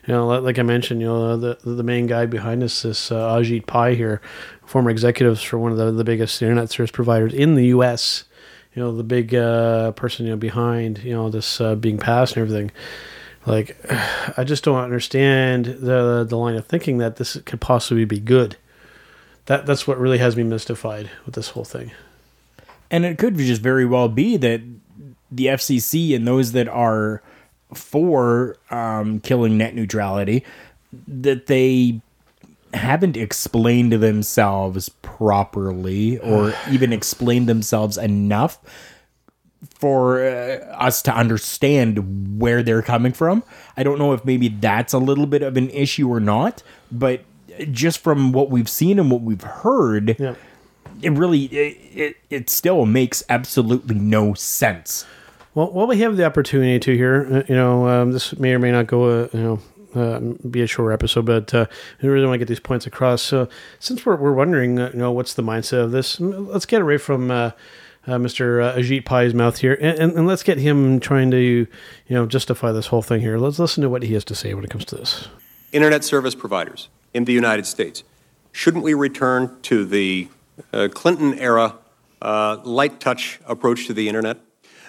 You 0.06 0.14
know, 0.14 0.28
like- 0.28 0.58
I 0.60 0.62
mentioned, 0.62 1.00
you 1.00 1.08
know, 1.08 1.36
the 1.36 1.58
the 1.64 1.82
main 1.82 2.06
guy 2.06 2.26
behind 2.26 2.62
this, 2.62 2.82
this 2.82 3.10
uh, 3.10 3.36
Ajit 3.36 3.66
Pai 3.66 3.96
here, 3.96 4.20
former 4.64 4.90
executives 4.90 5.42
for 5.42 5.58
one 5.58 5.72
of 5.72 5.78
the, 5.78 5.90
the 5.90 6.04
biggest 6.04 6.40
internet 6.40 6.70
service 6.70 6.92
providers 6.92 7.34
in 7.34 7.56
the 7.56 7.66
U.S. 7.66 8.22
You 8.76 8.82
know, 8.82 8.94
the 8.94 9.02
big 9.02 9.34
uh, 9.34 9.92
person 9.92 10.26
you 10.26 10.32
know 10.32 10.36
behind 10.36 10.98
you 10.98 11.14
know 11.14 11.30
this 11.30 11.60
uh, 11.60 11.74
being 11.74 11.96
passed 11.96 12.36
and 12.36 12.42
everything. 12.42 12.70
Like, 13.46 13.74
I 14.36 14.44
just 14.44 14.62
don't 14.64 14.78
understand 14.78 15.64
the 15.64 16.24
the 16.28 16.36
line 16.36 16.56
of 16.56 16.66
thinking 16.66 16.98
that 16.98 17.16
this 17.16 17.38
could 17.46 17.60
possibly 17.60 18.04
be 18.04 18.20
good. 18.20 18.56
That 19.46 19.64
that's 19.64 19.86
what 19.86 19.98
really 19.98 20.18
has 20.18 20.36
me 20.36 20.42
mystified 20.42 21.10
with 21.24 21.34
this 21.34 21.48
whole 21.50 21.64
thing. 21.64 21.90
And 22.90 23.04
it 23.04 23.18
could 23.18 23.36
just 23.36 23.62
very 23.62 23.86
well 23.86 24.08
be 24.08 24.36
that 24.36 24.60
the 25.30 25.46
FCC 25.46 26.14
and 26.14 26.26
those 26.26 26.52
that 26.52 26.68
are 26.68 27.22
for 27.72 28.56
um, 28.70 29.20
killing 29.20 29.56
net 29.56 29.74
neutrality, 29.74 30.44
that 31.08 31.46
they 31.46 32.00
haven't 32.76 33.16
explained 33.16 33.92
themselves 33.92 34.88
properly 34.88 36.18
or 36.18 36.54
even 36.70 36.92
explained 36.92 37.48
themselves 37.48 37.98
enough 37.98 38.58
for 39.74 40.24
uh, 40.24 40.58
us 40.76 41.02
to 41.02 41.14
understand 41.14 42.38
where 42.40 42.62
they're 42.62 42.82
coming 42.82 43.12
from. 43.12 43.42
I 43.76 43.82
don't 43.82 43.98
know 43.98 44.12
if 44.12 44.24
maybe 44.24 44.48
that's 44.48 44.92
a 44.92 44.98
little 44.98 45.26
bit 45.26 45.42
of 45.42 45.56
an 45.56 45.70
issue 45.70 46.08
or 46.08 46.20
not, 46.20 46.62
but 46.92 47.22
just 47.70 47.98
from 47.98 48.32
what 48.32 48.50
we've 48.50 48.68
seen 48.68 48.98
and 48.98 49.10
what 49.10 49.22
we've 49.22 49.42
heard, 49.42 50.10
it 51.02 51.10
really 51.10 51.44
it, 51.44 51.78
it 51.94 52.16
it 52.30 52.50
still 52.50 52.86
makes 52.86 53.22
absolutely 53.28 53.94
no 53.94 54.34
sense. 54.34 55.06
Well, 55.54 55.72
while 55.72 55.86
we 55.86 55.98
have 56.00 56.18
the 56.18 56.24
opportunity 56.26 56.78
to 56.80 56.94
here, 56.94 57.26
uh, 57.30 57.42
you 57.48 57.54
know, 57.54 57.88
um, 57.88 58.12
this 58.12 58.36
may 58.38 58.52
or 58.52 58.58
may 58.58 58.72
not 58.72 58.86
go, 58.86 59.04
uh, 59.04 59.28
you 59.32 59.40
know, 59.40 59.60
uh, 59.96 60.20
be 60.48 60.62
a 60.62 60.66
short 60.66 60.92
episode, 60.92 61.26
but 61.26 61.52
uh, 61.54 61.66
we 62.02 62.08
really 62.08 62.26
want 62.26 62.34
to 62.34 62.38
get 62.38 62.48
these 62.48 62.60
points 62.60 62.86
across. 62.86 63.22
So, 63.22 63.48
since 63.78 64.04
we're, 64.04 64.16
we're 64.16 64.32
wondering, 64.32 64.78
uh, 64.78 64.90
you 64.92 64.98
know, 64.98 65.12
what's 65.12 65.34
the 65.34 65.42
mindset 65.42 65.84
of 65.84 65.90
this, 65.90 66.20
let's 66.20 66.66
get 66.66 66.84
right 66.84 67.00
from 67.00 67.30
uh, 67.30 67.52
uh, 68.06 68.12
Mr. 68.18 68.76
Ajit 68.76 69.04
Pai's 69.04 69.34
mouth 69.34 69.58
here, 69.58 69.78
and, 69.80 69.98
and, 69.98 70.12
and 70.12 70.26
let's 70.26 70.42
get 70.42 70.58
him 70.58 71.00
trying 71.00 71.30
to, 71.30 71.38
you 71.38 71.66
know, 72.08 72.26
justify 72.26 72.72
this 72.72 72.88
whole 72.88 73.02
thing 73.02 73.20
here. 73.20 73.38
Let's 73.38 73.58
listen 73.58 73.82
to 73.82 73.88
what 73.88 74.02
he 74.02 74.14
has 74.14 74.24
to 74.26 74.34
say 74.34 74.54
when 74.54 74.64
it 74.64 74.70
comes 74.70 74.84
to 74.86 74.96
this. 74.96 75.28
internet 75.72 76.04
service 76.04 76.34
providers 76.34 76.88
in 77.14 77.24
the 77.24 77.32
United 77.32 77.66
States. 77.66 78.04
Shouldn't 78.52 78.84
we 78.84 78.94
return 78.94 79.56
to 79.62 79.84
the 79.84 80.28
Clinton 80.94 81.38
era 81.38 81.76
light 82.22 83.00
touch 83.00 83.40
approach 83.46 83.86
to 83.86 83.92
the 83.92 84.08
internet? 84.08 84.38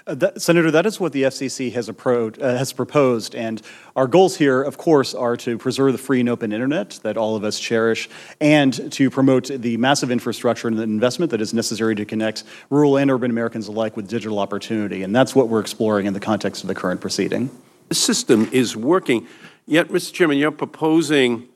Uh, 0.08 0.16
that, 0.16 0.42
Senator, 0.42 0.72
that 0.72 0.86
is 0.86 1.02
what 1.02 1.12
the 1.12 1.24
FCC 1.24 1.74
has, 1.74 1.90
appro- 1.90 2.42
uh, 2.42 2.58
has 2.58 2.72
proposed. 2.72 3.36
And 3.36 3.62
our 3.94 4.08
goals 4.08 4.38
here, 4.38 4.64
of 4.64 4.78
course, 4.78 5.14
are 5.14 5.36
to 5.38 5.58
preserve 5.58 5.92
the 5.92 5.98
free 5.98 6.22
and 6.22 6.30
open 6.30 6.54
internet 6.54 6.92
that 7.04 7.18
all 7.18 7.36
of 7.36 7.44
us 7.44 7.60
cherish 7.60 8.08
and 8.40 8.90
to 8.94 9.10
promote 9.10 9.48
the 9.48 9.76
massive 9.76 10.10
infrastructure 10.10 10.70
and 10.70 10.78
the 10.78 10.84
investment 10.84 11.32
that 11.32 11.42
is 11.42 11.54
necessary 11.54 11.94
to 11.96 12.06
connect 12.06 12.46
rural 12.70 12.98
and 12.98 13.12
urban 13.12 13.30
Americans 13.30 13.68
alike 13.68 13.98
with 13.98 14.08
digital 14.08 14.40
opportunity. 14.40 15.04
And 15.04 15.14
that's 15.14 15.36
what 15.36 15.50
we're 15.50 15.60
exploring 15.60 16.06
in 16.06 16.14
the 16.14 16.22
context 16.22 16.64
of 16.64 16.70
the 16.70 16.76
current 16.76 17.02
proceeding. 17.02 17.50
The 17.90 17.96
system 17.96 18.48
is 18.54 18.78
working. 18.78 19.28
Yet, 19.66 19.90
Mr. 19.90 20.14
Chairman, 20.14 20.38
you're 20.38 20.52
proposing 20.52 21.50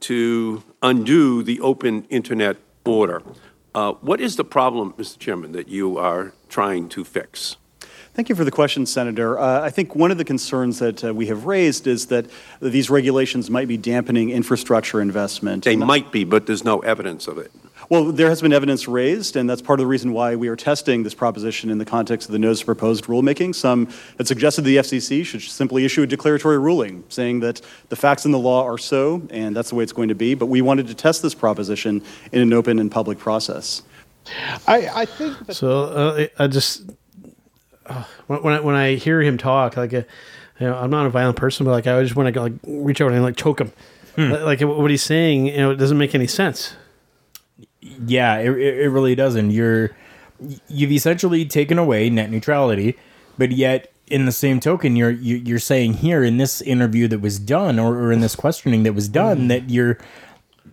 to 0.00 0.62
undo 0.80 1.42
the 1.42 1.60
open 1.60 2.04
internet 2.04 2.56
order. 2.86 3.22
Uh, 3.74 3.92
what 4.00 4.22
is 4.22 4.36
the 4.36 4.44
problem, 4.44 4.94
Mr. 4.94 5.18
Chairman, 5.18 5.52
that 5.52 5.68
you 5.68 5.98
are 5.98 6.32
trying 6.48 6.88
to 6.88 7.04
fix? 7.04 7.56
Thank 8.20 8.28
you 8.28 8.34
for 8.34 8.44
the 8.44 8.50
question, 8.50 8.84
Senator. 8.84 9.38
Uh, 9.38 9.62
I 9.62 9.70
think 9.70 9.94
one 9.96 10.10
of 10.10 10.18
the 10.18 10.26
concerns 10.26 10.78
that 10.80 11.02
uh, 11.02 11.14
we 11.14 11.28
have 11.28 11.46
raised 11.46 11.86
is 11.86 12.08
that 12.08 12.26
these 12.60 12.90
regulations 12.90 13.48
might 13.48 13.66
be 13.66 13.78
dampening 13.78 14.28
infrastructure 14.28 15.00
investment. 15.00 15.64
They 15.64 15.74
might 15.74 16.12
be, 16.12 16.24
but 16.24 16.44
there's 16.44 16.62
no 16.62 16.80
evidence 16.80 17.26
of 17.28 17.38
it. 17.38 17.50
Well, 17.88 18.12
there 18.12 18.28
has 18.28 18.42
been 18.42 18.52
evidence 18.52 18.86
raised, 18.86 19.36
and 19.36 19.48
that's 19.48 19.62
part 19.62 19.80
of 19.80 19.84
the 19.84 19.86
reason 19.86 20.12
why 20.12 20.36
we 20.36 20.48
are 20.48 20.54
testing 20.54 21.02
this 21.02 21.14
proposition 21.14 21.70
in 21.70 21.78
the 21.78 21.86
context 21.86 22.28
of 22.28 22.34
the 22.34 22.38
notice 22.38 22.60
of 22.60 22.66
proposed 22.66 23.04
rulemaking. 23.04 23.54
Some 23.54 23.88
had 24.18 24.28
suggested 24.28 24.66
the 24.66 24.76
FCC 24.76 25.24
should 25.24 25.40
simply 25.40 25.86
issue 25.86 26.02
a 26.02 26.06
declaratory 26.06 26.58
ruling 26.58 27.04
saying 27.08 27.40
that 27.40 27.62
the 27.88 27.96
facts 27.96 28.26
in 28.26 28.32
the 28.32 28.38
law 28.38 28.66
are 28.66 28.76
so, 28.76 29.26
and 29.30 29.56
that's 29.56 29.70
the 29.70 29.76
way 29.76 29.82
it's 29.82 29.94
going 29.94 30.10
to 30.10 30.14
be. 30.14 30.34
But 30.34 30.46
we 30.46 30.60
wanted 30.60 30.88
to 30.88 30.94
test 30.94 31.22
this 31.22 31.34
proposition 31.34 32.02
in 32.32 32.42
an 32.42 32.52
open 32.52 32.80
and 32.80 32.92
public 32.92 33.18
process. 33.18 33.80
I, 34.66 34.88
I 34.94 35.04
think 35.06 35.46
that- 35.46 35.54
so. 35.54 35.84
Uh, 35.84 36.26
I 36.38 36.46
just 36.46 36.82
uh, 37.90 38.04
when 38.26 38.54
I, 38.54 38.60
when 38.60 38.74
I 38.74 38.94
hear 38.94 39.20
him 39.20 39.36
talk, 39.36 39.76
like, 39.76 39.92
uh, 39.92 40.02
you 40.58 40.66
know, 40.66 40.76
I'm 40.76 40.90
not 40.90 41.06
a 41.06 41.10
violent 41.10 41.36
person, 41.36 41.66
but 41.66 41.72
like 41.72 41.86
I 41.86 42.02
just 42.02 42.16
want 42.16 42.32
to 42.32 42.40
like 42.40 42.52
reach 42.66 43.00
out 43.00 43.12
and 43.12 43.22
like 43.22 43.36
choke 43.36 43.60
him. 43.60 43.72
Hmm. 44.16 44.30
Like 44.30 44.60
what 44.60 44.90
he's 44.90 45.02
saying, 45.02 45.46
you 45.46 45.56
know, 45.56 45.70
it 45.70 45.76
doesn't 45.76 45.98
make 45.98 46.14
any 46.14 46.26
sense. 46.26 46.74
Yeah, 47.80 48.38
it, 48.38 48.50
it 48.50 48.90
really 48.90 49.14
doesn't. 49.14 49.50
You're 49.50 49.90
you've 50.68 50.92
essentially 50.92 51.44
taken 51.44 51.78
away 51.78 52.10
net 52.10 52.30
neutrality, 52.30 52.96
but 53.38 53.52
yet 53.52 53.92
in 54.08 54.26
the 54.26 54.32
same 54.32 54.60
token, 54.60 54.96
you're 54.96 55.10
you, 55.10 55.36
you're 55.36 55.58
saying 55.58 55.94
here 55.94 56.22
in 56.22 56.36
this 56.36 56.60
interview 56.60 57.08
that 57.08 57.20
was 57.20 57.38
done, 57.38 57.78
or, 57.78 57.96
or 57.96 58.12
in 58.12 58.20
this 58.20 58.36
questioning 58.36 58.82
that 58.82 58.92
was 58.92 59.08
done, 59.08 59.48
that 59.48 59.70
you're 59.70 59.98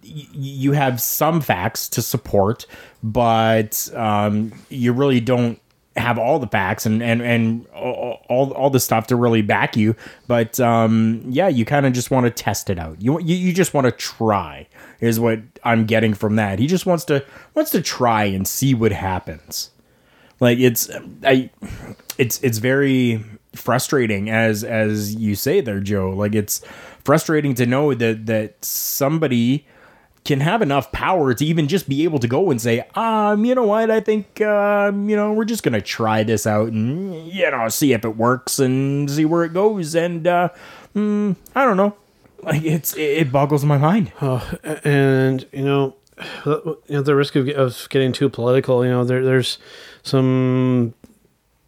you 0.04 0.72
have 0.72 1.00
some 1.02 1.42
facts 1.42 1.88
to 1.90 2.02
support, 2.02 2.66
but 3.04 3.90
um, 3.94 4.52
you 4.70 4.94
really 4.94 5.20
don't 5.20 5.60
have 5.98 6.18
all 6.18 6.40
the 6.40 6.48
facts 6.48 6.86
and 6.86 7.02
and 7.02 7.22
and 7.22 7.66
all 7.68 8.52
all 8.52 8.70
the 8.70 8.80
stuff 8.80 9.08
to 9.08 9.16
really 9.16 9.42
back 9.42 9.76
you. 9.76 9.96
But 10.28 10.60
um, 10.60 11.24
yeah, 11.28 11.48
you 11.48 11.66
kind 11.66 11.86
of 11.86 11.94
just 11.94 12.12
want 12.12 12.26
to 12.26 12.32
test 12.32 12.70
it 12.70 12.80
out. 12.80 13.02
You 13.02 13.20
you, 13.20 13.36
you 13.36 13.54
just 13.54 13.74
want 13.74 13.86
to 13.86 13.92
try 13.92 14.68
is 15.00 15.20
what 15.20 15.40
I'm 15.64 15.86
getting 15.86 16.14
from 16.14 16.36
that. 16.36 16.60
He 16.60 16.68
just 16.68 16.86
wants 16.86 17.06
to 17.06 17.26
wants 17.54 17.72
to 17.72 17.82
try 17.82 18.26
and 18.26 18.48
see 18.48 18.74
what 18.74 18.92
happens. 18.92 19.72
Like 20.40 20.60
it's 20.60 20.90
I 21.24 21.50
it's 22.18 22.42
it's 22.44 22.60
very 22.60 23.24
frustrating 23.56 24.30
as 24.30 24.64
as 24.64 25.16
you 25.16 25.36
say 25.36 25.62
there, 25.62 25.80
Joe. 25.80 26.12
Like 26.12 26.36
it's 26.36 26.62
frustrating 27.04 27.54
to 27.56 27.66
know 27.66 27.94
that 27.94 28.26
that 28.28 28.64
somebody 28.64 29.66
can 30.28 30.42
have 30.42 30.62
enough 30.62 30.92
power 30.92 31.34
to 31.34 31.46
even 31.46 31.68
just 31.68 31.88
be 31.88 32.04
able 32.04 32.20
to 32.20 32.28
go 32.28 32.52
and 32.52 32.62
say, 32.62 32.86
um, 32.96 33.46
you 33.46 33.56
know 33.56 33.66
what, 33.66 33.90
I 33.90 34.02
think, 34.02 34.42
um, 34.42 35.10
you 35.10 35.16
know, 35.16 35.32
we're 35.32 35.46
just 35.46 35.64
gonna 35.64 35.82
try 35.82 36.22
this 36.24 36.46
out 36.46 36.68
and 36.68 37.32
you 37.32 37.50
know 37.50 37.70
see 37.70 37.94
if 37.94 38.04
it 38.04 38.18
works 38.18 38.60
and 38.60 39.10
see 39.10 39.26
where 39.26 39.46
it 39.46 39.54
goes. 39.54 39.96
And 39.96 40.28
uh, 40.28 40.50
mm, 40.94 41.36
I 41.56 41.66
don't 41.66 41.78
know, 41.78 41.96
like 42.44 42.62
it's 42.64 42.96
it 42.98 43.32
boggles 43.32 43.64
my 43.66 43.78
mind. 43.78 44.12
And 44.84 45.48
you 45.52 45.64
know, 45.64 45.96
know, 46.46 47.02
the 47.02 47.16
risk 47.16 47.36
of, 47.36 47.48
of 47.50 47.88
getting 47.90 48.12
too 48.12 48.30
political. 48.30 48.84
You 48.84 48.92
know, 48.92 49.04
there 49.06 49.24
there's 49.24 49.58
some 50.04 50.94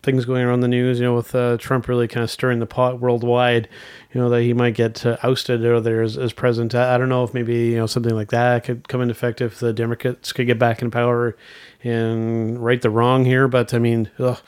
things 0.02 0.26
going 0.26 0.44
around 0.44 0.62
the 0.62 0.68
news. 0.68 1.00
You 1.00 1.06
know, 1.06 1.16
with 1.16 1.34
uh, 1.36 1.58
Trump 1.58 1.88
really 1.88 2.08
kind 2.08 2.24
of 2.24 2.32
stirring 2.32 2.60
the 2.60 2.66
pot 2.66 3.00
worldwide. 3.00 3.68
You 4.14 4.22
know 4.22 4.30
that 4.30 4.42
he 4.42 4.54
might 4.54 4.76
get 4.76 5.06
uh, 5.06 5.18
ousted 5.24 5.64
or 5.64 5.80
there 5.82 6.02
as, 6.02 6.18
as 6.18 6.34
president. 6.34 6.76
I, 6.76 6.96
I 6.96 6.98
don't 6.98 7.10
know 7.10 7.24
if 7.24 7.34
maybe 7.34 7.56
you 7.70 7.78
know 7.78 7.88
something 7.88 8.16
like 8.16 8.30
that 8.30 8.64
could 8.64 8.88
come 8.88 9.02
into 9.02 9.12
effect 9.12 9.42
if 9.42 9.60
the 9.60 9.74
Democrats 9.74 10.34
could 10.34 10.48
get 10.48 10.60
back 10.60 10.82
in 10.82 10.92
power 10.92 11.36
and 11.84 12.64
right 12.64 12.82
the 12.82 12.90
wrong 12.90 13.26
here. 13.26 13.48
But 13.48 13.74
I 13.74 13.80
mean, 13.80 14.10
ugh, 14.20 14.40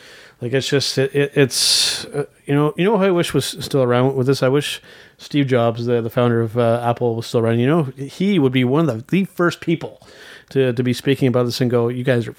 like 0.41 0.53
it's 0.53 0.67
just 0.67 0.97
it, 0.97 1.13
it, 1.13 1.31
it's 1.35 2.05
uh, 2.05 2.25
you 2.45 2.55
know 2.55 2.73
you 2.75 2.83
know 2.83 2.95
I 2.95 3.11
wish 3.11 3.33
was 3.33 3.45
still 3.45 3.83
around 3.83 4.15
with 4.15 4.27
this. 4.27 4.41
I 4.41 4.47
wish 4.47 4.81
Steve 5.17 5.47
Jobs, 5.47 5.85
the 5.85 6.01
the 6.01 6.09
founder 6.09 6.41
of 6.41 6.57
uh, 6.57 6.83
Apple, 6.83 7.15
was 7.15 7.27
still 7.27 7.41
around. 7.41 7.59
You 7.59 7.67
know, 7.67 7.83
he 7.83 8.39
would 8.39 8.51
be 8.51 8.63
one 8.63 8.89
of 8.89 9.07
the, 9.07 9.19
the 9.19 9.25
first 9.25 9.61
people 9.61 10.01
to 10.49 10.73
to 10.73 10.83
be 10.83 10.93
speaking 10.93 11.27
about 11.27 11.43
this 11.43 11.61
and 11.61 11.69
go, 11.69 11.89
"You 11.89 12.03
guys 12.03 12.27
are 12.27 12.35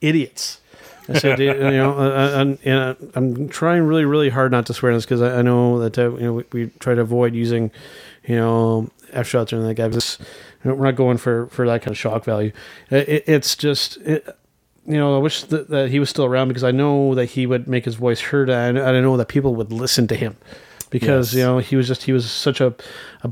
idiots." 0.00 0.60
I 1.08 1.18
said, 1.18 1.38
you 1.38 1.52
know, 1.52 1.96
I, 1.98 2.06
I, 2.06 2.40
and 2.40 2.66
uh, 2.66 2.94
I'm 3.14 3.48
trying 3.48 3.82
really, 3.82 4.04
really 4.04 4.30
hard 4.30 4.52
not 4.52 4.66
to 4.66 4.74
swear 4.74 4.92
on 4.92 4.96
this 4.96 5.04
because 5.04 5.20
I, 5.20 5.38
I, 5.38 5.42
know 5.42 5.78
that 5.80 5.98
uh, 5.98 6.14
you 6.14 6.20
know 6.20 6.32
we, 6.34 6.44
we, 6.52 6.66
try 6.78 6.94
to 6.94 7.02
avoid 7.02 7.34
using, 7.34 7.70
you 8.26 8.36
know, 8.36 8.88
f 9.12 9.26
shots 9.26 9.52
or 9.52 9.56
anything 9.56 9.68
like 9.68 9.76
that. 9.76 9.90
Because 9.90 10.18
we're 10.64 10.86
not 10.86 10.96
going 10.96 11.18
for 11.18 11.46
for 11.48 11.66
that 11.66 11.82
kind 11.82 11.92
of 11.92 11.98
shock 11.98 12.24
value. 12.24 12.52
It, 12.90 13.24
it's 13.26 13.56
just. 13.56 13.98
It, 13.98 14.26
you 14.86 14.98
know, 14.98 15.16
I 15.16 15.18
wish 15.18 15.44
that, 15.44 15.70
that, 15.70 15.88
he 15.88 15.98
was 15.98 16.10
still 16.10 16.26
around 16.26 16.48
because 16.48 16.62
I 16.62 16.70
know 16.70 17.14
that 17.14 17.24
he 17.24 17.46
would 17.46 17.66
make 17.66 17.86
his 17.86 17.94
voice 17.94 18.20
heard, 18.20 18.50
and 18.50 18.78
I 18.78 19.00
know 19.00 19.16
that 19.16 19.28
people 19.28 19.54
would 19.54 19.72
listen 19.72 20.06
to 20.08 20.14
him 20.14 20.36
because 20.90 21.32
yes. 21.32 21.38
you 21.38 21.42
know 21.42 21.58
he 21.58 21.74
was 21.74 21.88
just 21.88 22.02
he 22.02 22.12
was 22.12 22.30
such 22.30 22.60
a, 22.60 22.74
a 23.22 23.30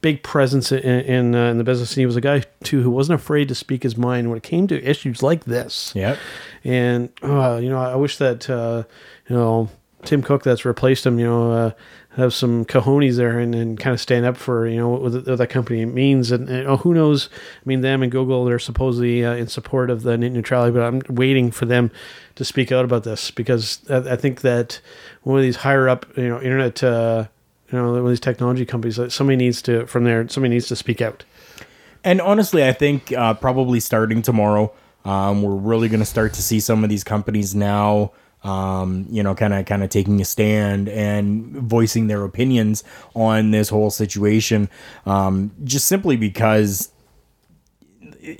big 0.00 0.22
presence 0.22 0.72
in 0.72 0.80
in, 0.80 1.34
uh, 1.34 1.50
in, 1.50 1.58
the 1.58 1.64
business. 1.64 1.92
And 1.92 2.00
he 2.00 2.06
was 2.06 2.16
a 2.16 2.20
guy 2.20 2.44
too 2.62 2.82
who 2.82 2.90
wasn't 2.90 3.20
afraid 3.20 3.48
to 3.48 3.54
speak 3.54 3.82
his 3.82 3.96
mind 3.96 4.28
when 4.28 4.36
it 4.36 4.42
came 4.42 4.66
to 4.68 4.82
issues 4.82 5.22
like 5.22 5.44
this. 5.44 5.92
Yeah, 5.94 6.16
and 6.64 7.10
uh, 7.22 7.58
you 7.62 7.70
know, 7.70 7.78
I 7.78 7.96
wish 7.96 8.18
that 8.18 8.48
uh, 8.48 8.84
you 9.28 9.36
know 9.36 9.68
Tim 10.04 10.22
Cook 10.22 10.42
that's 10.42 10.64
replaced 10.64 11.04
him, 11.06 11.18
you 11.18 11.26
know, 11.26 11.52
uh, 11.52 11.70
have 12.16 12.34
some 12.34 12.64
cojones 12.64 13.16
there 13.16 13.38
and, 13.38 13.54
and 13.54 13.78
kind 13.78 13.94
of 13.94 14.00
stand 14.00 14.26
up 14.26 14.36
for 14.36 14.66
you 14.66 14.76
know 14.76 14.88
what, 14.88 15.26
what 15.26 15.38
that 15.38 15.50
company 15.50 15.84
means. 15.84 16.30
And, 16.30 16.48
and 16.48 16.66
oh, 16.66 16.76
who 16.76 16.94
knows? 16.94 17.28
I 17.32 17.62
mean, 17.64 17.80
them 17.80 18.02
and 18.02 18.10
Google 18.10 18.44
they're 18.44 18.58
supposedly 18.58 19.24
uh, 19.24 19.34
in 19.34 19.48
support 19.48 19.90
of 19.90 20.02
the 20.02 20.16
net 20.16 20.32
neutrality, 20.32 20.72
but 20.72 20.82
I'm 20.82 21.02
waiting 21.08 21.50
for 21.50 21.66
them 21.66 21.90
to 22.36 22.44
speak 22.44 22.72
out 22.72 22.84
about 22.84 23.04
this 23.04 23.30
because 23.30 23.80
I, 23.90 24.12
I 24.12 24.16
think 24.16 24.40
that 24.42 24.80
one 25.22 25.38
of 25.38 25.42
these 25.42 25.56
higher 25.56 25.88
up, 25.88 26.06
you 26.16 26.28
know, 26.28 26.40
internet, 26.40 26.82
uh, 26.82 27.28
you 27.70 27.78
know, 27.78 28.08
these 28.08 28.20
technology 28.20 28.64
companies, 28.64 28.98
somebody 29.12 29.36
needs 29.36 29.62
to 29.62 29.86
from 29.86 30.04
there, 30.04 30.28
somebody 30.28 30.54
needs 30.54 30.68
to 30.68 30.76
speak 30.76 31.00
out. 31.00 31.24
And 32.04 32.20
honestly, 32.20 32.64
I 32.64 32.72
think 32.72 33.12
uh, 33.12 33.34
probably 33.34 33.80
starting 33.80 34.22
tomorrow, 34.22 34.72
um, 35.04 35.42
we're 35.42 35.54
really 35.54 35.88
going 35.88 36.00
to 36.00 36.06
start 36.06 36.34
to 36.34 36.42
see 36.42 36.60
some 36.60 36.84
of 36.84 36.90
these 36.90 37.04
companies 37.04 37.54
now 37.54 38.12
um, 38.44 39.06
you 39.10 39.22
know, 39.22 39.34
kind 39.34 39.52
of 39.52 39.66
kind 39.66 39.82
of 39.82 39.90
taking 39.90 40.20
a 40.20 40.24
stand 40.24 40.88
and 40.88 41.56
voicing 41.56 42.06
their 42.06 42.24
opinions 42.24 42.84
on 43.14 43.50
this 43.50 43.68
whole 43.68 43.90
situation, 43.90 44.68
um, 45.06 45.50
just 45.64 45.86
simply 45.86 46.16
because 46.16 46.90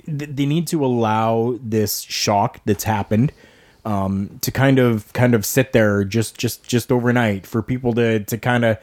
they 0.07 0.45
need 0.45 0.67
to 0.67 0.85
allow 0.85 1.57
this 1.61 2.01
shock 2.01 2.61
that's 2.65 2.83
happened 2.83 3.31
um, 3.85 4.39
to 4.41 4.51
kind 4.51 4.79
of 4.79 5.11
kind 5.13 5.33
of 5.33 5.45
sit 5.45 5.73
there 5.73 6.03
just 6.03 6.37
just 6.37 6.65
just 6.67 6.91
overnight 6.91 7.45
for 7.45 7.61
people 7.61 7.93
to 7.93 8.19
to 8.23 8.37
kind 8.37 8.63
of 8.63 8.77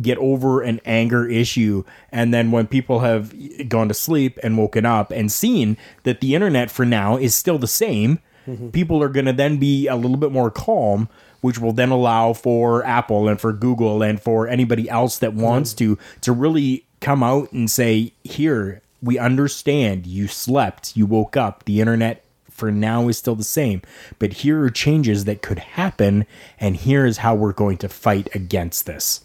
get 0.00 0.16
over 0.18 0.62
an 0.62 0.80
anger 0.84 1.28
issue 1.28 1.84
and 2.10 2.32
then 2.32 2.50
when 2.50 2.66
people 2.66 3.00
have 3.00 3.34
gone 3.68 3.88
to 3.88 3.94
sleep 3.94 4.38
and 4.42 4.56
woken 4.56 4.86
up 4.86 5.10
and 5.10 5.30
seen 5.30 5.76
that 6.04 6.20
the 6.20 6.34
internet 6.34 6.70
for 6.70 6.86
now 6.86 7.16
is 7.18 7.34
still 7.34 7.58
the 7.58 7.66
same 7.66 8.18
mm-hmm. 8.46 8.70
people 8.70 9.02
are 9.02 9.10
going 9.10 9.26
to 9.26 9.32
then 9.32 9.58
be 9.58 9.86
a 9.86 9.96
little 9.96 10.16
bit 10.16 10.32
more 10.32 10.50
calm 10.50 11.08
which 11.42 11.58
will 11.58 11.72
then 11.72 11.90
allow 11.90 12.32
for 12.32 12.84
Apple 12.84 13.28
and 13.28 13.40
for 13.40 13.52
Google 13.52 14.00
and 14.02 14.20
for 14.20 14.46
anybody 14.48 14.88
else 14.88 15.18
that 15.18 15.34
wants 15.34 15.74
mm-hmm. 15.74 15.94
to 15.94 16.00
to 16.22 16.32
really 16.32 16.86
come 17.00 17.22
out 17.22 17.52
and 17.52 17.70
say 17.70 18.12
here 18.24 18.80
we 19.02 19.18
understand 19.18 20.06
you 20.06 20.26
slept 20.26 20.96
you 20.96 21.04
woke 21.04 21.36
up 21.36 21.64
the 21.64 21.80
internet 21.80 22.24
for 22.48 22.70
now 22.70 23.08
is 23.08 23.18
still 23.18 23.34
the 23.34 23.42
same 23.42 23.82
but 24.18 24.32
here 24.34 24.62
are 24.62 24.70
changes 24.70 25.24
that 25.24 25.42
could 25.42 25.58
happen 25.58 26.24
and 26.60 26.76
here 26.76 27.04
is 27.04 27.18
how 27.18 27.34
we're 27.34 27.52
going 27.52 27.76
to 27.76 27.88
fight 27.88 28.28
against 28.34 28.86
this 28.86 29.24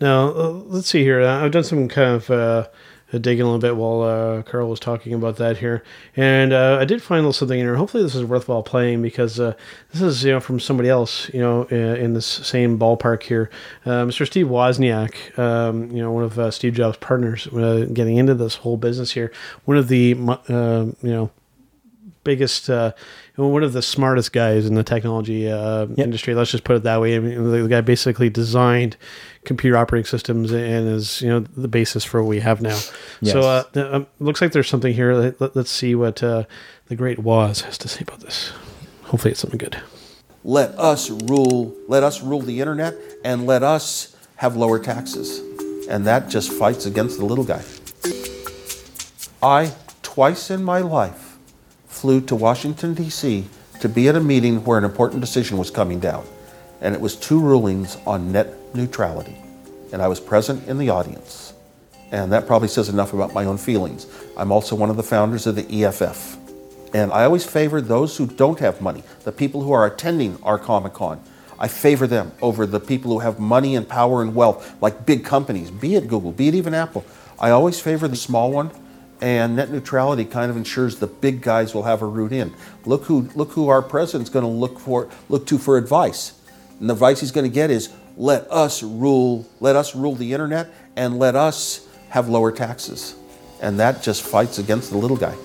now 0.00 0.28
uh, 0.28 0.50
let's 0.66 0.88
see 0.88 1.02
here 1.02 1.22
i've 1.22 1.50
done 1.50 1.64
some 1.64 1.88
kind 1.88 2.14
of 2.16 2.30
uh, 2.30 2.68
digging 3.18 3.42
a 3.42 3.44
little 3.44 3.58
bit 3.58 3.76
while 3.76 4.02
uh, 4.02 4.42
Carl 4.42 4.68
was 4.68 4.80
talking 4.80 5.14
about 5.14 5.36
that 5.36 5.56
here, 5.56 5.82
and 6.14 6.52
uh, 6.52 6.76
I 6.78 6.84
did 6.84 7.02
find 7.02 7.20
a 7.20 7.22
little 7.22 7.32
something 7.32 7.58
in 7.58 7.64
here. 7.64 7.76
Hopefully, 7.76 8.02
this 8.02 8.14
is 8.14 8.24
worthwhile 8.24 8.62
playing 8.62 9.00
because 9.00 9.40
uh, 9.40 9.54
this 9.92 10.02
is 10.02 10.24
you 10.24 10.32
know 10.32 10.40
from 10.40 10.60
somebody 10.60 10.90
else 10.90 11.30
you 11.32 11.40
know 11.40 11.62
in, 11.64 11.96
in 11.96 12.14
this 12.14 12.26
same 12.26 12.78
ballpark 12.78 13.22
here, 13.22 13.50
Mr. 13.86 14.26
Steve 14.26 14.46
Wozniak, 14.48 15.38
um, 15.38 15.90
you 15.90 16.02
know 16.02 16.12
one 16.12 16.24
of 16.24 16.54
Steve 16.54 16.74
Jobs' 16.74 16.98
partners, 16.98 17.46
getting 17.92 18.18
into 18.18 18.34
this 18.34 18.56
whole 18.56 18.76
business 18.76 19.12
here. 19.12 19.32
One 19.64 19.78
of 19.78 19.88
the 19.88 20.08
you 20.08 20.90
know 21.02 21.30
biggest, 22.24 22.68
uh, 22.68 22.92
one 23.36 23.62
of 23.62 23.72
the 23.72 23.82
smartest 23.82 24.32
guys 24.32 24.66
in 24.66 24.74
the 24.74 24.82
technology 24.82 25.50
uh, 25.50 25.86
industry. 25.96 26.34
Let's 26.34 26.50
just 26.50 26.64
put 26.64 26.76
it 26.76 26.82
that 26.82 27.00
way. 27.00 27.16
I 27.16 27.20
mean, 27.20 27.50
the, 27.50 27.62
the 27.62 27.68
guy 27.68 27.80
basically 27.80 28.30
designed 28.30 28.96
computer 29.44 29.76
operating 29.76 30.06
systems 30.06 30.52
and 30.52 30.88
is 30.88 31.22
you 31.22 31.28
know 31.28 31.40
the 31.40 31.68
basis 31.68 32.04
for 32.04 32.22
what 32.22 32.28
we 32.28 32.40
have 32.40 32.60
now. 32.60 32.78
Yes. 33.20 33.32
So 33.32 33.40
uh, 33.40 33.62
th- 33.72 33.86
um, 33.86 34.06
looks 34.18 34.40
like 34.40 34.52
there's 34.52 34.68
something 34.68 34.92
here. 34.92 35.14
Let, 35.14 35.40
let, 35.40 35.56
us 35.56 35.70
see 35.70 35.94
what 35.94 36.22
uh, 36.22 36.44
the 36.86 36.96
great 36.96 37.18
Woz 37.18 37.62
has 37.62 37.78
to 37.78 37.88
say 37.88 38.00
about 38.02 38.20
this. 38.20 38.52
Hopefully, 39.04 39.32
it's 39.32 39.40
something 39.40 39.58
good. 39.58 39.80
Let 40.44 40.70
us 40.78 41.10
rule. 41.10 41.74
Let 41.88 42.02
us 42.02 42.22
rule 42.22 42.42
the 42.42 42.60
internet, 42.60 42.94
and 43.24 43.46
let 43.46 43.62
us 43.62 44.16
have 44.36 44.56
lower 44.56 44.78
taxes, 44.78 45.40
and 45.88 46.06
that 46.06 46.28
just 46.28 46.52
fights 46.52 46.86
against 46.86 47.18
the 47.18 47.24
little 47.24 47.44
guy. 47.44 47.62
I 49.42 49.72
twice 50.02 50.50
in 50.50 50.64
my 50.64 50.80
life 50.80 51.27
flew 51.88 52.20
to 52.22 52.36
Washington 52.36 52.94
D.C. 52.94 53.46
to 53.80 53.88
be 53.88 54.08
at 54.08 54.14
a 54.14 54.20
meeting 54.20 54.64
where 54.64 54.78
an 54.78 54.84
important 54.84 55.20
decision 55.20 55.58
was 55.58 55.70
coming 55.70 55.98
down, 55.98 56.24
and 56.80 56.94
it 56.94 57.00
was 57.00 57.16
two 57.16 57.40
rulings 57.40 57.96
on 58.06 58.30
net 58.30 58.54
neutrality, 58.74 59.36
and 59.92 60.00
I 60.00 60.08
was 60.08 60.20
present 60.20 60.68
in 60.68 60.78
the 60.78 60.90
audience. 60.90 61.54
And 62.10 62.32
that 62.32 62.46
probably 62.46 62.68
says 62.68 62.88
enough 62.88 63.12
about 63.12 63.34
my 63.34 63.44
own 63.44 63.58
feelings. 63.58 64.06
I'm 64.36 64.52
also 64.52 64.74
one 64.76 64.90
of 64.90 64.96
the 64.96 65.02
founders 65.02 65.46
of 65.46 65.56
the 65.56 65.84
EFF. 65.84 66.36
And 66.94 67.12
I 67.12 67.24
always 67.24 67.44
favor 67.44 67.80
those 67.80 68.16
who 68.16 68.26
don't 68.26 68.58
have 68.60 68.80
money, 68.80 69.02
the 69.24 69.32
people 69.32 69.62
who 69.62 69.72
are 69.72 69.86
attending 69.86 70.38
our 70.42 70.58
Comic 70.58 70.94
Con. 70.94 71.22
I 71.58 71.68
favor 71.68 72.06
them 72.06 72.32
over 72.40 72.64
the 72.64 72.80
people 72.80 73.12
who 73.12 73.18
have 73.18 73.38
money 73.38 73.76
and 73.76 73.86
power 73.86 74.22
and 74.22 74.34
wealth, 74.34 74.80
like 74.80 75.04
big 75.04 75.24
companies, 75.24 75.70
be 75.70 75.96
it 75.96 76.08
Google, 76.08 76.32
be 76.32 76.48
it 76.48 76.54
even 76.54 76.72
Apple. 76.72 77.04
I 77.38 77.50
always 77.50 77.80
favor 77.80 78.08
the 78.08 78.16
small 78.16 78.50
one, 78.52 78.70
and 79.20 79.56
net 79.56 79.70
neutrality 79.70 80.24
kind 80.24 80.50
of 80.50 80.56
ensures 80.56 80.96
the 80.96 81.06
big 81.06 81.42
guys 81.42 81.74
will 81.74 81.84
have 81.84 82.02
a 82.02 82.06
route 82.06 82.32
in. 82.32 82.54
Look 82.84 83.04
who, 83.04 83.28
look 83.34 83.52
who 83.52 83.68
our 83.68 83.82
president's 83.82 84.30
going 84.30 84.44
to 84.44 84.50
look 84.50 84.78
for, 84.78 85.08
look 85.28 85.46
to 85.46 85.58
for 85.58 85.76
advice. 85.76 86.40
And 86.80 86.88
the 86.88 86.94
advice 86.94 87.20
he's 87.20 87.32
going 87.32 87.48
to 87.48 87.54
get 87.54 87.70
is 87.70 87.92
let 88.16 88.50
us 88.50 88.82
rule, 88.82 89.46
let 89.60 89.76
us 89.76 89.94
rule 89.94 90.14
the 90.14 90.32
internet, 90.32 90.72
and 90.96 91.18
let 91.18 91.34
us 91.34 91.88
have 92.10 92.28
lower 92.28 92.52
taxes. 92.52 93.14
And 93.60 93.80
that 93.80 94.02
just 94.02 94.22
fights 94.22 94.58
against 94.58 94.90
the 94.90 94.98
little 94.98 95.16
guy 95.16 95.36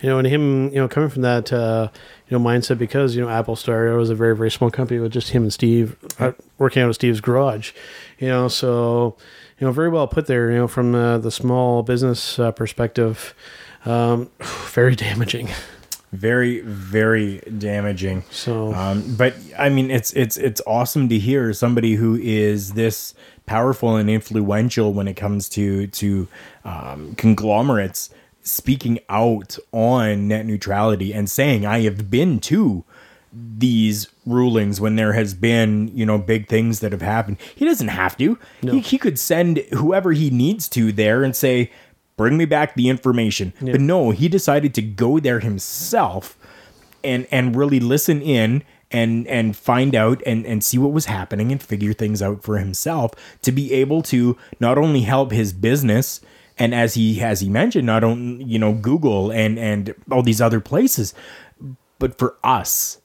you 0.00 0.08
know, 0.08 0.18
and 0.18 0.26
him, 0.26 0.68
you 0.68 0.76
know, 0.76 0.88
coming 0.88 1.08
from 1.08 1.22
that, 1.22 1.52
uh, 1.52 1.88
you 2.28 2.38
know, 2.38 2.44
mindset 2.44 2.78
because 2.78 3.16
you 3.16 3.22
know 3.22 3.28
Apple 3.28 3.56
Star 3.56 3.94
was 3.94 4.10
a 4.10 4.14
very 4.14 4.36
very 4.36 4.50
small 4.50 4.70
company 4.70 5.00
with 5.00 5.12
just 5.12 5.30
him 5.30 5.44
and 5.44 5.52
Steve 5.52 5.96
uh, 6.18 6.32
working 6.58 6.82
out 6.82 6.88
of 6.88 6.94
Steve's 6.94 7.20
garage, 7.20 7.72
you 8.18 8.28
know, 8.28 8.48
so 8.48 9.16
you 9.58 9.66
know 9.66 9.72
very 9.72 9.88
well 9.88 10.06
put 10.06 10.26
there, 10.26 10.50
you 10.50 10.58
know, 10.58 10.68
from 10.68 10.94
uh, 10.94 11.18
the 11.18 11.30
small 11.30 11.82
business 11.82 12.38
uh, 12.38 12.52
perspective, 12.52 13.34
um, 13.84 14.30
very 14.40 14.94
damaging. 14.94 15.48
Very, 16.12 16.60
very 16.60 17.40
damaging. 17.58 18.24
So, 18.30 18.72
um, 18.72 19.16
but 19.16 19.34
I 19.58 19.68
mean, 19.68 19.90
it's 19.90 20.12
it's 20.12 20.36
it's 20.36 20.62
awesome 20.66 21.08
to 21.08 21.18
hear 21.18 21.52
somebody 21.52 21.94
who 21.94 22.16
is 22.16 22.72
this 22.72 23.12
powerful 23.44 23.96
and 23.96 24.08
influential 24.08 24.92
when 24.92 25.08
it 25.08 25.14
comes 25.14 25.48
to 25.50 25.88
to 25.88 26.28
um, 26.64 27.14
conglomerates 27.16 28.10
speaking 28.42 29.00
out 29.08 29.58
on 29.72 30.28
net 30.28 30.46
neutrality 30.46 31.12
and 31.12 31.28
saying 31.28 31.66
I 31.66 31.80
have 31.80 32.08
been 32.08 32.38
to 32.40 32.84
these 33.32 34.08
rulings 34.24 34.80
when 34.80 34.96
there 34.96 35.12
has 35.12 35.34
been 35.34 35.88
you 35.94 36.06
know 36.06 36.16
big 36.18 36.48
things 36.48 36.80
that 36.80 36.92
have 36.92 37.02
happened 37.02 37.36
he 37.54 37.64
doesn't 37.64 37.88
have 37.88 38.16
to 38.16 38.38
No. 38.62 38.72
he, 38.72 38.80
he 38.80 38.98
could 38.98 39.18
send 39.18 39.58
whoever 39.72 40.12
he 40.12 40.30
needs 40.30 40.68
to 40.70 40.90
there 40.92 41.22
and 41.22 41.34
say 41.36 41.70
bring 42.16 42.36
me 42.38 42.44
back 42.46 42.74
the 42.76 42.88
information 42.88 43.52
Yeah. 43.60 43.72
but 43.72 43.80
no 43.80 44.10
he 44.10 44.28
decided 44.28 44.74
to 44.74 44.82
go 44.82 45.18
there 45.18 45.40
himself 45.40 46.38
and 47.04 47.26
and 47.30 47.54
really 47.56 47.80
listen 47.80 48.22
in 48.22 48.62
and 48.90 49.26
and 49.26 49.56
find 49.56 49.94
out 49.94 50.22
and 50.24 50.46
and 50.46 50.62
see 50.64 50.78
what 50.78 50.92
was 50.92 51.06
happening 51.06 51.52
and 51.52 51.62
figure 51.62 51.92
things 51.92 52.22
out 52.22 52.42
for 52.42 52.58
himself 52.58 53.10
to 53.42 53.52
be 53.52 53.72
able 53.72 54.00
to 54.02 54.36
not 54.60 54.78
only 54.78 55.02
help 55.02 55.30
his 55.32 55.52
business 55.52 56.20
and 56.58 56.74
as 56.74 56.94
he 56.94 57.20
as 57.20 57.40
he 57.40 57.48
mentioned 57.50 57.84
not 57.86 58.02
only 58.02 58.44
you 58.44 58.58
know 58.58 58.72
Google 58.72 59.30
and 59.30 59.58
and 59.58 59.94
all 60.10 60.22
these 60.22 60.40
other 60.40 60.60
places 60.60 61.12
but 61.98 62.16
for 62.18 62.36
us 62.44 62.98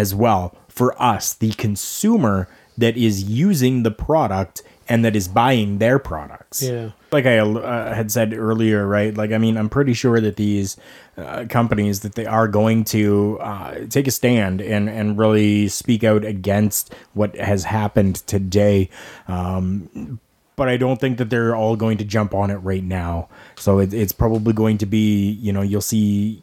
as 0.00 0.14
well 0.14 0.42
for 0.68 0.90
us 1.00 1.24
the 1.34 1.52
consumer 1.66 2.48
that 2.78 2.96
is 2.96 3.22
using 3.24 3.82
the 3.82 3.90
product 3.90 4.62
and 4.88 5.04
that 5.04 5.14
is 5.14 5.28
buying 5.28 5.78
their 5.78 5.98
products 6.00 6.62
Yeah. 6.62 6.90
like 7.12 7.26
I 7.26 7.38
uh, 7.38 7.94
had 7.94 8.10
said 8.10 8.32
earlier, 8.32 8.86
right? 8.86 9.12
Like, 9.16 9.30
I 9.30 9.38
mean, 9.38 9.56
I'm 9.56 9.68
pretty 9.68 9.94
sure 9.94 10.18
that 10.20 10.34
these 10.36 10.76
uh, 11.16 11.44
companies 11.48 12.00
that 12.00 12.14
they 12.18 12.26
are 12.26 12.48
going 12.48 12.82
to 12.96 13.38
uh, 13.40 13.86
take 13.88 14.08
a 14.08 14.10
stand 14.10 14.60
and 14.60 14.88
and 14.88 15.06
really 15.18 15.68
speak 15.68 16.02
out 16.02 16.24
against 16.24 16.92
what 17.14 17.36
has 17.36 17.62
happened 17.64 18.16
today. 18.26 18.88
Um, 19.28 20.18
but 20.56 20.68
I 20.68 20.76
don't 20.76 21.00
think 21.00 21.18
that 21.18 21.30
they're 21.30 21.54
all 21.54 21.76
going 21.76 21.98
to 21.98 22.04
jump 22.04 22.34
on 22.34 22.50
it 22.50 22.60
right 22.72 22.84
now. 22.84 23.28
So 23.56 23.78
it, 23.78 23.94
it's 23.94 24.12
probably 24.12 24.52
going 24.52 24.78
to 24.78 24.86
be, 24.86 25.30
you 25.40 25.52
know, 25.52 25.62
you'll 25.62 25.80
see 25.94 26.42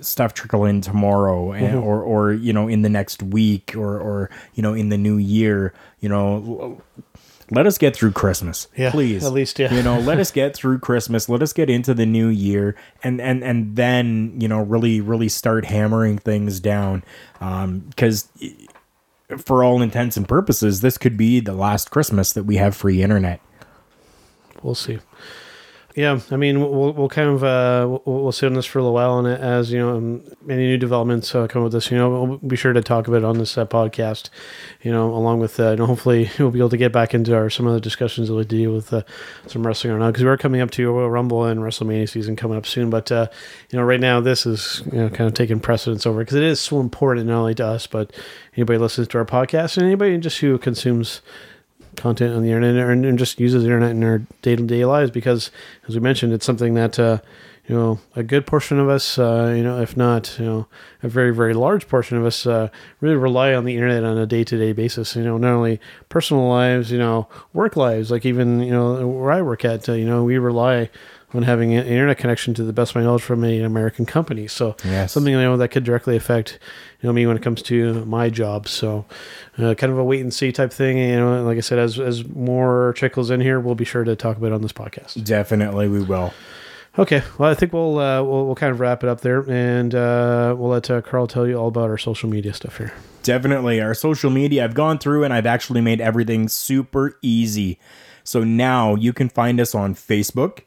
stuff 0.00 0.34
trickle 0.34 0.64
in 0.64 0.80
tomorrow 0.80 1.52
and, 1.52 1.74
Mhm. 1.76 1.82
or 1.82 2.02
or 2.02 2.32
you 2.32 2.52
know 2.52 2.68
in 2.68 2.82
the 2.82 2.88
next 2.88 3.22
week 3.22 3.74
or 3.76 3.98
or 3.98 4.30
you 4.54 4.62
know 4.62 4.74
in 4.74 4.88
the 4.88 4.98
new 4.98 5.16
year 5.16 5.72
you 6.00 6.08
know 6.08 6.80
let 7.50 7.66
us 7.66 7.76
get 7.76 7.94
through 7.94 8.12
Christmas, 8.12 8.68
Yeah, 8.78 8.90
please. 8.92 9.22
at 9.26 9.32
least, 9.32 9.58
yeah. 9.58 9.74
You 9.74 9.82
know, 9.82 9.98
let 9.98 10.18
us 10.18 10.30
get 10.30 10.56
through 10.56 10.78
Christmas. 10.78 11.28
Let 11.28 11.42
us 11.42 11.52
get 11.52 11.68
into 11.68 11.92
the 11.92 12.06
new 12.06 12.28
year, 12.28 12.74
and 13.04 13.20
and 13.20 13.44
and 13.44 13.76
then 13.76 14.32
you 14.40 14.48
know, 14.48 14.62
really, 14.62 15.02
really 15.02 15.28
start 15.28 15.66
hammering 15.66 16.16
things 16.16 16.60
down, 16.60 17.02
because 17.40 18.28
for 19.36 19.62
all 19.62 19.82
intents 19.82 20.16
and 20.16 20.26
purposes, 20.26 20.80
this 20.80 20.96
could 20.96 21.18
be 21.18 21.40
the 21.40 21.52
last 21.52 21.90
Christmas 21.90 22.32
that 22.32 22.44
we 22.44 22.56
have 22.56 22.74
free 22.74 23.02
internet. 23.02 23.40
We'll 24.62 24.74
see. 24.74 25.00
Yeah, 25.94 26.20
I 26.30 26.36
mean, 26.36 26.58
we'll 26.58 26.94
we'll 26.94 27.08
kind 27.10 27.28
of 27.28 27.44
uh, 27.44 27.98
we'll, 28.06 28.32
sit 28.32 28.46
on 28.46 28.54
this 28.54 28.64
for 28.64 28.78
a 28.78 28.82
little 28.82 28.94
while, 28.94 29.18
and 29.18 29.28
as 29.28 29.70
you 29.70 29.78
know, 29.78 29.96
um, 29.96 30.24
any 30.48 30.66
new 30.66 30.78
developments 30.78 31.34
uh, 31.34 31.46
come 31.46 31.64
with 31.64 31.72
this, 31.72 31.90
you 31.90 31.98
know, 31.98 32.10
we'll 32.10 32.38
be 32.38 32.56
sure 32.56 32.72
to 32.72 32.80
talk 32.80 33.08
about 33.08 33.18
it 33.18 33.24
on 33.24 33.36
this 33.36 33.58
uh, 33.58 33.66
podcast. 33.66 34.30
You 34.80 34.90
know, 34.90 35.10
along 35.14 35.40
with 35.40 35.60
uh, 35.60 35.74
know, 35.74 35.84
hopefully 35.84 36.30
we'll 36.38 36.50
be 36.50 36.60
able 36.60 36.70
to 36.70 36.78
get 36.78 36.92
back 36.92 37.12
into 37.12 37.36
our 37.36 37.50
some 37.50 37.66
of 37.66 37.74
the 37.74 37.80
discussions 37.80 38.28
that 38.28 38.34
we 38.34 38.44
deal 38.44 38.72
with 38.72 38.90
uh, 38.90 39.02
some 39.46 39.66
wrestling 39.66 39.92
or 39.92 39.98
not 39.98 40.12
because 40.12 40.24
we're 40.24 40.38
coming 40.38 40.62
up 40.62 40.70
to 40.70 40.90
Royal 40.90 41.10
Rumble 41.10 41.44
and 41.44 41.60
WrestleMania 41.60 42.08
season 42.08 42.36
coming 42.36 42.56
up 42.56 42.64
soon. 42.64 42.88
But 42.88 43.12
uh, 43.12 43.26
you 43.70 43.78
know, 43.78 43.84
right 43.84 44.00
now 44.00 44.20
this 44.20 44.46
is 44.46 44.82
you 44.86 44.98
know 44.98 45.10
kind 45.10 45.28
of 45.28 45.34
taking 45.34 45.60
precedence 45.60 46.06
over 46.06 46.20
because 46.20 46.36
it 46.36 46.42
is 46.42 46.58
so 46.58 46.80
important 46.80 47.26
not 47.26 47.40
only 47.40 47.54
to 47.56 47.66
us 47.66 47.86
but 47.86 48.12
anybody 48.56 48.78
listens 48.78 49.08
to 49.08 49.18
our 49.18 49.26
podcast 49.26 49.76
and 49.76 49.84
anybody 49.84 50.16
just 50.16 50.38
who 50.38 50.56
consumes 50.56 51.20
content 51.96 52.34
on 52.34 52.42
the 52.42 52.48
internet 52.48 52.88
and, 52.88 53.04
and 53.04 53.18
just 53.18 53.38
uses 53.38 53.62
the 53.62 53.68
internet 53.68 53.90
in 53.90 54.02
our 54.04 54.18
day-to-day 54.42 54.84
lives 54.84 55.10
because 55.10 55.50
as 55.88 55.94
we 55.94 56.00
mentioned 56.00 56.32
it's 56.32 56.46
something 56.46 56.74
that 56.74 56.98
uh, 56.98 57.18
you 57.66 57.74
know 57.74 58.00
a 58.16 58.22
good 58.22 58.46
portion 58.46 58.78
of 58.78 58.88
us 58.88 59.18
uh, 59.18 59.52
you 59.56 59.62
know 59.62 59.80
if 59.80 59.96
not 59.96 60.36
you 60.38 60.44
know 60.44 60.66
a 61.02 61.08
very 61.08 61.34
very 61.34 61.54
large 61.54 61.86
portion 61.88 62.16
of 62.16 62.24
us 62.24 62.46
uh, 62.46 62.68
really 63.00 63.16
rely 63.16 63.54
on 63.54 63.64
the 63.64 63.74
internet 63.74 64.04
on 64.04 64.18
a 64.18 64.26
day-to-day 64.26 64.72
basis. 64.72 65.14
You 65.14 65.24
know 65.24 65.38
not 65.38 65.52
only 65.52 65.80
personal 66.08 66.48
lives 66.48 66.90
you 66.90 66.98
know 66.98 67.28
work 67.52 67.76
lives 67.76 68.10
like 68.10 68.24
even 68.26 68.60
you 68.60 68.72
know 68.72 69.06
where 69.06 69.32
i 69.32 69.42
work 69.42 69.64
at 69.64 69.88
uh, 69.88 69.92
you 69.92 70.04
know 70.04 70.24
we 70.24 70.38
rely 70.38 70.90
on 71.34 71.42
having 71.44 71.74
an 71.74 71.86
internet 71.86 72.18
connection 72.18 72.54
to 72.54 72.62
the 72.64 72.72
best 72.72 72.92
of 72.92 72.96
my 72.96 73.02
knowledge 73.02 73.22
from 73.22 73.42
an 73.44 73.64
American 73.64 74.04
company. 74.06 74.46
So 74.46 74.76
Yes. 74.84 75.12
something 75.12 75.32
you 75.32 75.40
know 75.40 75.56
that 75.56 75.68
could 75.68 75.84
directly 75.84 76.16
affect 76.16 76.58
you 77.00 77.06
know 77.08 77.12
me 77.12 77.26
when 77.26 77.36
it 77.36 77.42
comes 77.42 77.62
to 77.62 78.04
my 78.04 78.28
job. 78.30 78.68
So 78.68 79.04
uh, 79.58 79.74
kind 79.74 79.92
of 79.92 79.98
a 79.98 80.04
wait 80.04 80.20
and 80.20 80.32
see 80.32 80.52
type 80.52 80.72
thing. 80.72 80.98
You 80.98 81.16
know, 81.16 81.42
like 81.44 81.56
I 81.56 81.60
said, 81.60 81.78
as 81.78 81.98
as 81.98 82.26
more 82.28 82.92
trickles 82.96 83.30
in 83.30 83.40
here, 83.40 83.58
we'll 83.60 83.74
be 83.74 83.84
sure 83.84 84.04
to 84.04 84.14
talk 84.16 84.36
about 84.36 84.48
it 84.48 84.52
on 84.52 84.62
this 84.62 84.72
podcast. 84.72 85.22
Definitely, 85.24 85.88
we 85.88 86.00
will. 86.02 86.32
Okay, 86.98 87.22
well, 87.38 87.50
I 87.50 87.54
think 87.54 87.72
we'll 87.72 87.98
uh, 87.98 88.22
we'll, 88.22 88.44
we'll 88.44 88.54
kind 88.54 88.70
of 88.70 88.78
wrap 88.78 89.02
it 89.02 89.08
up 89.08 89.22
there, 89.22 89.40
and 89.50 89.94
uh, 89.94 90.54
we'll 90.58 90.68
let 90.70 90.90
uh, 90.90 91.00
Carl 91.00 91.26
tell 91.26 91.46
you 91.46 91.56
all 91.56 91.68
about 91.68 91.88
our 91.88 91.96
social 91.96 92.28
media 92.28 92.52
stuff 92.52 92.76
here. 92.76 92.92
Definitely. 93.22 93.80
Our 93.80 93.94
social 93.94 94.30
media, 94.30 94.64
I've 94.64 94.74
gone 94.74 94.98
through 94.98 95.24
and 95.24 95.32
I've 95.32 95.46
actually 95.46 95.80
made 95.80 96.00
everything 96.02 96.48
super 96.48 97.16
easy. 97.22 97.78
So 98.24 98.44
now 98.44 98.94
you 98.94 99.12
can 99.12 99.28
find 99.28 99.58
us 99.60 99.74
on 99.74 99.94
Facebook. 99.94 100.60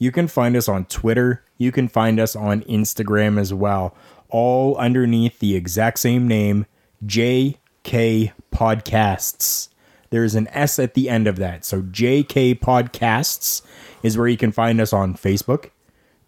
You 0.00 0.10
can 0.10 0.26
find 0.26 0.56
us 0.56 0.66
on 0.68 0.86
Twitter. 0.86 1.44
You 1.58 1.70
can 1.70 1.86
find 1.86 2.18
us 2.18 2.34
on 2.34 2.62
Instagram 2.62 3.38
as 3.38 3.54
well. 3.54 3.94
All 4.30 4.74
underneath 4.76 5.38
the 5.40 5.54
exact 5.54 5.98
same 5.98 6.26
name, 6.26 6.64
JK 7.04 8.32
Podcasts. 8.50 9.68
There's 10.08 10.34
an 10.34 10.48
S 10.48 10.78
at 10.78 10.94
the 10.94 11.08
end 11.08 11.28
of 11.28 11.36
that. 11.36 11.64
So 11.64 11.82
JK 11.82 12.58
Podcasts 12.60 13.62
is 14.02 14.16
where 14.16 14.26
you 14.26 14.38
can 14.38 14.52
find 14.52 14.80
us 14.80 14.92
on 14.92 15.14
Facebook, 15.14 15.70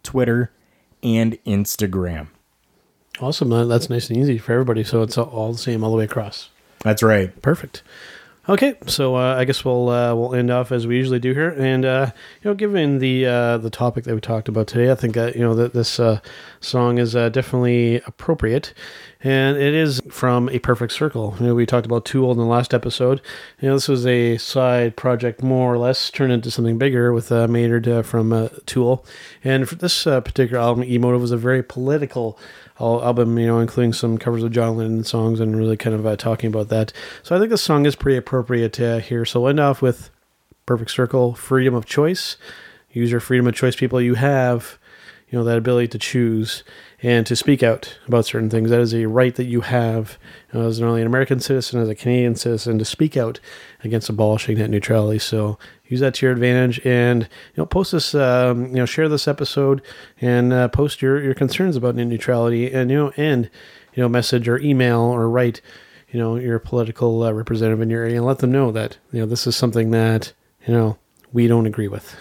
Twitter, 0.02 0.52
and 1.02 1.42
Instagram. 1.44 2.28
Awesome, 3.20 3.68
that's 3.68 3.88
nice 3.88 4.10
and 4.10 4.18
easy 4.18 4.36
for 4.38 4.52
everybody. 4.52 4.84
So 4.84 5.02
it's 5.02 5.16
all 5.16 5.52
the 5.52 5.58
same 5.58 5.82
all 5.82 5.90
the 5.90 5.96
way 5.96 6.04
across. 6.04 6.50
That's 6.80 7.02
right. 7.02 7.40
Perfect. 7.40 7.82
Okay, 8.48 8.74
so 8.88 9.14
uh, 9.14 9.36
I 9.36 9.44
guess 9.44 9.64
we'll 9.64 9.88
uh, 9.88 10.16
we'll 10.16 10.34
end 10.34 10.50
off 10.50 10.72
as 10.72 10.84
we 10.84 10.96
usually 10.96 11.20
do 11.20 11.32
here, 11.32 11.50
and 11.50 11.84
uh, 11.84 12.10
you 12.42 12.50
know, 12.50 12.54
given 12.56 12.98
the 12.98 13.24
uh, 13.24 13.58
the 13.58 13.70
topic 13.70 14.02
that 14.02 14.16
we 14.16 14.20
talked 14.20 14.48
about 14.48 14.66
today, 14.66 14.90
I 14.90 14.96
think 14.96 15.14
that 15.14 15.36
you 15.36 15.42
know 15.42 15.54
that 15.54 15.74
this 15.74 16.00
uh, 16.00 16.18
song 16.58 16.98
is 16.98 17.14
uh, 17.14 17.28
definitely 17.28 18.02
appropriate, 18.04 18.74
and 19.22 19.56
it 19.56 19.74
is 19.74 20.00
from 20.10 20.48
A 20.48 20.58
Perfect 20.58 20.92
Circle. 20.92 21.36
You 21.38 21.46
know, 21.46 21.54
we 21.54 21.66
talked 21.66 21.86
about 21.86 22.04
Tool 22.04 22.32
in 22.32 22.38
the 22.38 22.44
last 22.44 22.74
episode. 22.74 23.20
You 23.60 23.68
know, 23.68 23.74
this 23.74 23.88
was 23.88 24.06
a 24.06 24.36
side 24.38 24.96
project, 24.96 25.42
more 25.42 25.72
or 25.72 25.78
less, 25.78 26.10
turned 26.10 26.32
into 26.32 26.50
something 26.50 26.78
bigger 26.78 27.12
with 27.12 27.30
uh, 27.30 27.48
Maynard 27.48 27.86
uh, 27.88 28.02
from 28.02 28.32
uh, 28.32 28.48
Tool, 28.66 29.04
and 29.44 29.68
for 29.68 29.76
this 29.76 30.06
uh, 30.06 30.20
particular 30.20 30.60
album, 30.60 30.84
Emotive 30.84 31.20
was 31.20 31.32
a 31.32 31.36
very 31.36 31.62
political 31.62 32.38
album, 32.82 33.38
you 33.38 33.46
know, 33.46 33.60
including 33.60 33.92
some 33.92 34.18
covers 34.18 34.42
of 34.42 34.50
John 34.50 34.76
Lennon 34.76 35.04
songs 35.04 35.40
and 35.40 35.56
really 35.56 35.76
kind 35.76 35.94
of 35.94 36.04
uh, 36.04 36.16
talking 36.16 36.48
about 36.48 36.68
that. 36.68 36.92
So 37.22 37.36
I 37.36 37.38
think 37.38 37.50
this 37.50 37.62
song 37.62 37.86
is 37.86 37.94
pretty 37.94 38.16
appropriate 38.16 38.80
uh, 38.80 38.98
here. 38.98 39.24
So 39.24 39.40
we'll 39.40 39.50
end 39.50 39.60
off 39.60 39.82
with 39.82 40.10
Perfect 40.66 40.90
Circle, 40.90 41.34
Freedom 41.34 41.74
of 41.74 41.86
Choice. 41.86 42.36
Use 42.90 43.10
your 43.10 43.20
freedom 43.20 43.46
of 43.46 43.54
choice, 43.54 43.76
people. 43.76 44.00
You 44.00 44.14
have, 44.14 44.78
you 45.28 45.38
know, 45.38 45.44
that 45.44 45.58
ability 45.58 45.88
to 45.88 45.98
choose 45.98 46.64
and 47.02 47.26
to 47.26 47.34
speak 47.34 47.62
out 47.62 47.98
about 48.06 48.24
certain 48.24 48.48
things. 48.48 48.70
That 48.70 48.80
is 48.80 48.94
a 48.94 49.06
right 49.06 49.34
that 49.34 49.44
you 49.44 49.62
have 49.62 50.18
you 50.52 50.60
know, 50.60 50.68
as 50.68 50.80
not 50.80 50.88
only 50.88 51.00
an 51.00 51.06
American 51.06 51.40
citizen, 51.40 51.80
as 51.80 51.88
a 51.88 51.94
Canadian 51.94 52.36
citizen, 52.36 52.78
to 52.78 52.84
speak 52.84 53.16
out 53.16 53.40
against 53.82 54.08
abolishing 54.08 54.58
net 54.58 54.70
neutrality. 54.70 55.18
So 55.18 55.58
use 55.86 56.00
that 56.00 56.14
to 56.14 56.26
your 56.26 56.32
advantage 56.32 56.80
and 56.86 57.22
you 57.22 57.58
know 57.58 57.66
post 57.66 57.92
this 57.92 58.14
um, 58.14 58.68
you 58.68 58.76
know 58.76 58.86
share 58.86 59.08
this 59.08 59.28
episode 59.28 59.82
and 60.20 60.52
uh, 60.52 60.68
post 60.68 61.02
your 61.02 61.22
your 61.22 61.34
concerns 61.34 61.76
about 61.76 61.94
net 61.94 62.06
neutrality 62.06 62.72
and 62.72 62.90
you 62.90 62.96
know 62.96 63.12
and 63.16 63.50
you 63.94 64.02
know 64.02 64.08
message 64.08 64.48
or 64.48 64.58
email 64.60 65.00
or 65.00 65.28
write 65.28 65.60
you 66.10 66.18
know 66.18 66.36
your 66.36 66.58
political 66.58 67.22
uh, 67.22 67.30
representative 67.30 67.82
in 67.82 67.90
your 67.90 68.02
area 68.02 68.16
and 68.16 68.24
let 68.24 68.38
them 68.38 68.50
know 68.50 68.72
that 68.72 68.96
you 69.12 69.20
know 69.20 69.26
this 69.26 69.46
is 69.46 69.54
something 69.54 69.90
that 69.90 70.32
you 70.66 70.72
know 70.72 70.96
we 71.32 71.46
don't 71.46 71.66
agree 71.66 71.88
with 71.88 72.16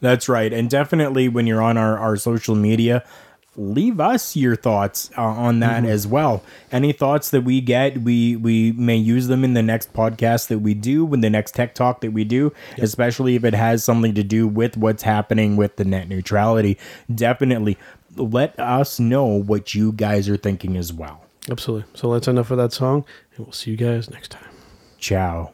That's 0.00 0.28
right. 0.28 0.52
And 0.52 0.68
definitely 0.68 1.28
when 1.28 1.46
you're 1.46 1.62
on 1.62 1.76
our, 1.76 1.96
our 1.96 2.16
social 2.16 2.56
media, 2.56 3.04
leave 3.56 4.00
us 4.00 4.34
your 4.34 4.56
thoughts 4.56 5.10
uh, 5.18 5.22
on 5.22 5.60
that 5.60 5.82
Mhm. 5.82 5.88
as 5.88 6.06
well. 6.06 6.42
Any 6.70 6.92
thoughts 6.92 7.28
that 7.30 7.42
we 7.44 7.60
get, 7.60 8.02
we 8.02 8.34
we 8.36 8.72
may 8.72 8.96
use 8.96 9.26
them 9.26 9.44
in 9.44 9.52
the 9.54 9.62
next 9.62 9.92
podcast 9.92 10.48
that 10.48 10.60
we 10.60 10.72
do, 10.74 11.12
in 11.12 11.20
the 11.20 11.28
next 11.30 11.54
tech 11.54 11.74
talk 11.74 12.00
that 12.00 12.12
we 12.12 12.24
do, 12.24 12.52
especially 12.78 13.34
if 13.36 13.44
it 13.44 13.54
has 13.54 13.84
something 13.84 14.14
to 14.14 14.22
do 14.22 14.48
with 14.48 14.76
what's 14.76 15.02
happening 15.02 15.56
with 15.56 15.76
the 15.76 15.84
net 15.84 16.08
neutrality. 16.08 16.78
Definitely 17.14 17.76
let 18.16 18.58
us 18.58 18.98
know 19.00 19.24
what 19.26 19.74
you 19.74 19.92
guys 19.92 20.28
are 20.28 20.36
thinking 20.36 20.76
as 20.76 20.92
well. 20.92 21.20
absolutely 21.50 21.84
so 21.94 22.08
let's 22.08 22.28
end 22.28 22.38
up 22.38 22.48
with 22.50 22.58
that 22.58 22.72
song 22.72 23.04
and 23.36 23.44
we'll 23.46 23.52
see 23.52 23.70
you 23.72 23.76
guys 23.76 24.08
next 24.10 24.30
time 24.30 24.48
Ciao. 24.98 25.50